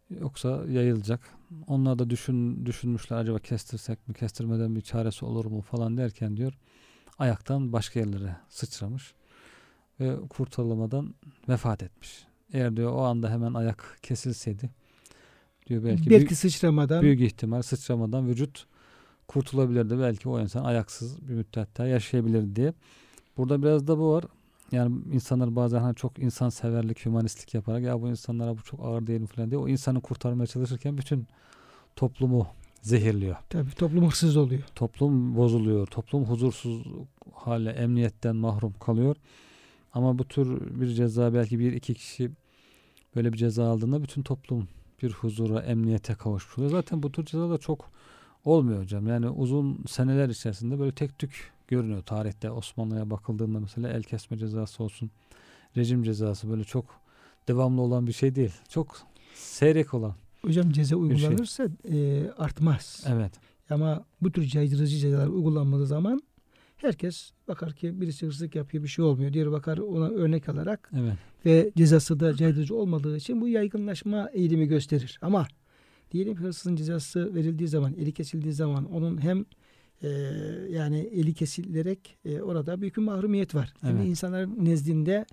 [0.09, 1.19] Yoksa yayılacak.
[1.67, 6.53] Onlar da düşün, düşünmüşler acaba kestirsek mi kestirmeden bir çaresi olur mu falan derken diyor
[7.19, 9.13] ayaktan başka yerlere sıçramış
[9.99, 11.15] ve kurtarılamadan
[11.49, 12.27] vefat etmiş.
[12.53, 14.69] Eğer diyor o anda hemen ayak kesilseydi
[15.67, 18.67] diyor belki, Belki büyük, sıçramadan büyük ihtimal sıçramadan vücut
[19.27, 19.99] kurtulabilirdi.
[19.99, 22.73] Belki o insan ayaksız bir müddet daha yaşayabilirdi diye.
[23.37, 24.25] Burada biraz da bu var.
[24.71, 29.25] Yani insanlar bazen hani çok insanseverlik, hümanistlik yaparak ya bu insanlara bu çok ağır değil
[29.25, 31.27] falan diye o insanı kurtarmaya çalışırken bütün
[31.95, 32.47] toplumu
[32.83, 33.35] zehirliyor.
[33.49, 34.63] tabii toplum hırsız oluyor.
[34.75, 35.87] Toplum bozuluyor.
[35.87, 36.83] Toplum huzursuz
[37.33, 39.15] hale, emniyetten mahrum kalıyor.
[39.93, 42.31] Ama bu tür bir ceza belki bir iki kişi
[43.15, 44.67] böyle bir ceza aldığında bütün toplum
[45.01, 46.71] bir huzura, emniyete kavuşmuş oluyor.
[46.71, 47.89] Zaten bu tür cezalar çok
[48.45, 49.07] olmuyor hocam.
[49.07, 52.51] Yani uzun seneler içerisinde böyle tek tük görünüyor tarihte.
[52.51, 55.11] Osmanlı'ya bakıldığında mesela el kesme cezası olsun,
[55.77, 56.85] rejim cezası böyle çok
[57.47, 58.53] devamlı olan bir şey değil.
[58.69, 58.97] Çok
[59.33, 60.15] seyrek olan.
[60.45, 60.97] Hocam ceza şey.
[61.03, 63.03] uygulanırsa e, artmaz.
[63.07, 63.31] Evet.
[63.69, 66.21] Ama bu tür caydırıcı cezalar uygulanmadığı zaman
[66.77, 69.33] herkes bakar ki birisi hırsızlık yapıyor bir şey olmuyor.
[69.33, 71.13] Diğeri bakar ona örnek alarak Evet.
[71.45, 75.19] ve cezası da caydırıcı olmadığı için bu yaygınlaşma eğilimi gösterir.
[75.21, 75.47] Ama
[76.11, 79.45] diyelim hırsızın cezası verildiği zaman, eli kesildiği zaman onun hem
[80.01, 80.07] e,
[80.69, 83.73] yani eli kesilerek e, orada büyük bir mahrumiyet var.
[83.81, 84.07] Hem Evet.
[84.07, 85.25] insanların nezdinde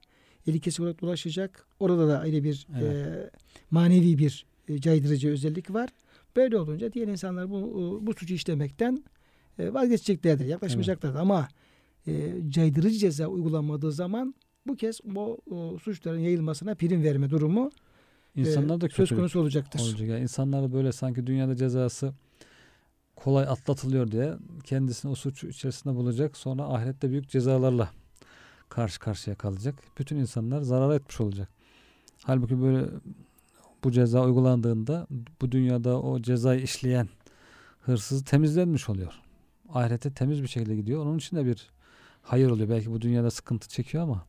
[0.47, 1.67] eli kesik olarak dolaşacak.
[1.81, 3.07] Orada da ayrı bir Evet.
[3.07, 3.31] e,
[3.71, 5.89] manevi bir e, caydırıcı özellik var.
[6.37, 9.05] Böyle olunca diğer insanlar bu bu suçu işlemekten
[9.59, 11.19] e, vazgeçeceklerdir, yaklaşmayacaklardır.
[11.19, 11.49] Ama
[12.07, 14.35] e, caydırıcı ceza uygulanmadığı zaman
[14.67, 15.39] bu kez bu
[15.83, 17.71] suçların yayılmasına prim verme durumu
[18.37, 19.81] e, İnsanlar da söz konusu olacaktır.
[19.81, 20.09] olacak.
[20.09, 22.13] Yani insanlar da böyle sanki dünyada cezası
[23.17, 26.37] kolay atlatılıyor diye kendisini o suç içerisinde bulacak.
[26.37, 27.91] Sonra ahirette büyük cezalarla
[28.69, 29.75] karşı karşıya kalacak.
[29.99, 31.49] Bütün insanlar zarar etmiş olacak.
[32.23, 32.87] Halbuki böyle
[33.85, 35.07] bu ceza uygulandığında
[35.41, 37.09] bu dünyada o cezayı işleyen
[37.81, 39.13] hırsız temizlenmiş oluyor.
[39.69, 41.07] Ahirete temiz bir şekilde gidiyor.
[41.07, 41.71] Onun için de bir
[42.23, 42.69] hayır oluyor.
[42.69, 44.25] Belki bu dünyada sıkıntı çekiyor ama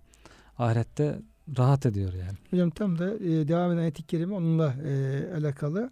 [0.58, 1.20] ahirette
[1.58, 2.38] rahat ediyor yani.
[2.49, 5.91] Hocam tam da e, devam eden ayet-i kerime onunla e, alakalı.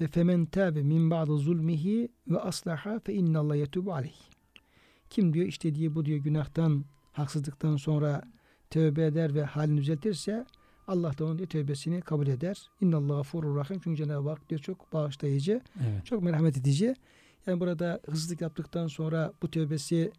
[0.00, 4.16] E, Femen tabe min ba'dı zulmihi ve aslaha fe innallah yetubu aleyh.
[5.10, 8.22] Kim diyor işte diye bu diyor günahtan, haksızlıktan sonra
[8.70, 10.46] tövbe eder ve halini düzeltirse
[10.86, 12.70] Allah da onun diyor tövbesini kabul eder.
[12.80, 13.80] İnnallah gafurur rahim.
[13.84, 16.06] Çünkü Cenab-ı Hak diyor çok bağışlayıcı, Evet.
[16.06, 16.94] çok merhamet edici.
[17.46, 20.12] Yani burada hırsızlık yaptıktan sonra bu tövbesi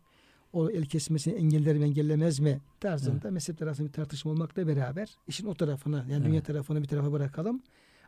[0.54, 5.48] o el kesmesini engeller mi engellemez mi tarzında mezhepler arasında bir tartışma olmakla beraber işin
[5.48, 6.46] o tarafını yani dünya Evet.
[6.46, 7.62] tarafını bir tarafa bırakalım.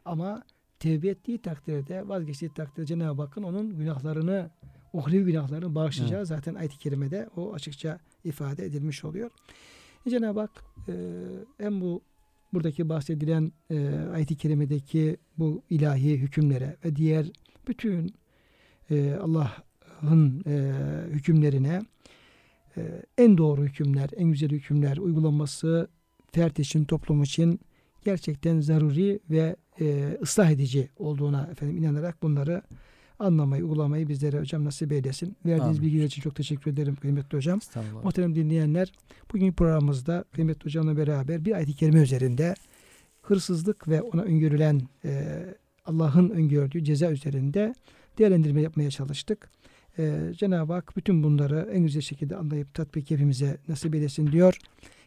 [0.06, 0.44] Ama
[0.80, 4.50] tevbe ettiği takdirde vazgeçtiği takdirde Cenab-ı Hakk'ın onun günahlarını
[4.94, 9.32] uhrevi günahlarını bağışlayacağı zaten ayet-i kerimede o açıkça ifade edilmiş oluyor.
[10.06, 10.94] E, Cenab-ı Hak e,
[11.58, 12.02] hem bu
[12.54, 17.32] buradaki bahsedilen e, ayet-i kerimedeki bu ilahi hükümlere ve diğer
[17.68, 18.14] bütün
[18.92, 20.74] e, Allah'ın e,
[21.10, 21.82] hükümlerine
[22.78, 22.82] e,
[23.18, 25.88] en doğru hükümler, en güzel hükümler uygulanması
[26.32, 27.60] fert için, toplum için
[28.06, 32.62] gerçekten zaruri ve e, ıslah edici olduğuna efendim inanarak bunları
[33.20, 35.36] anlamayı, uygulamayı bizlere hocam nasip eylesin.
[35.46, 35.82] Verdiğiniz Amin.
[35.82, 37.60] bilgiler için çok teşekkür ederim kıymetli hocam.
[38.04, 38.94] Muhterem dinleyenler,
[39.34, 42.56] bugün programımızda kıymetli hocamla beraber bir ayet-i kerime üzerinde
[43.22, 45.44] hırsızlık ve ona öngörülen e,
[45.86, 47.76] Allah'ın öngördüğü ceza üzerinde
[48.18, 49.50] değerlendirme yapmaya çalıştık.
[49.98, 54.58] E, Cenab-ı Hak bütün bunları en güzel şekilde anlayıp tatbik hepimize nasip eylesin diyor.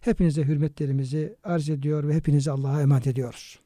[0.00, 3.61] Hepinize hürmetlerimizi arz ediyor ve hepinizi Allah'a emanet ediyoruz.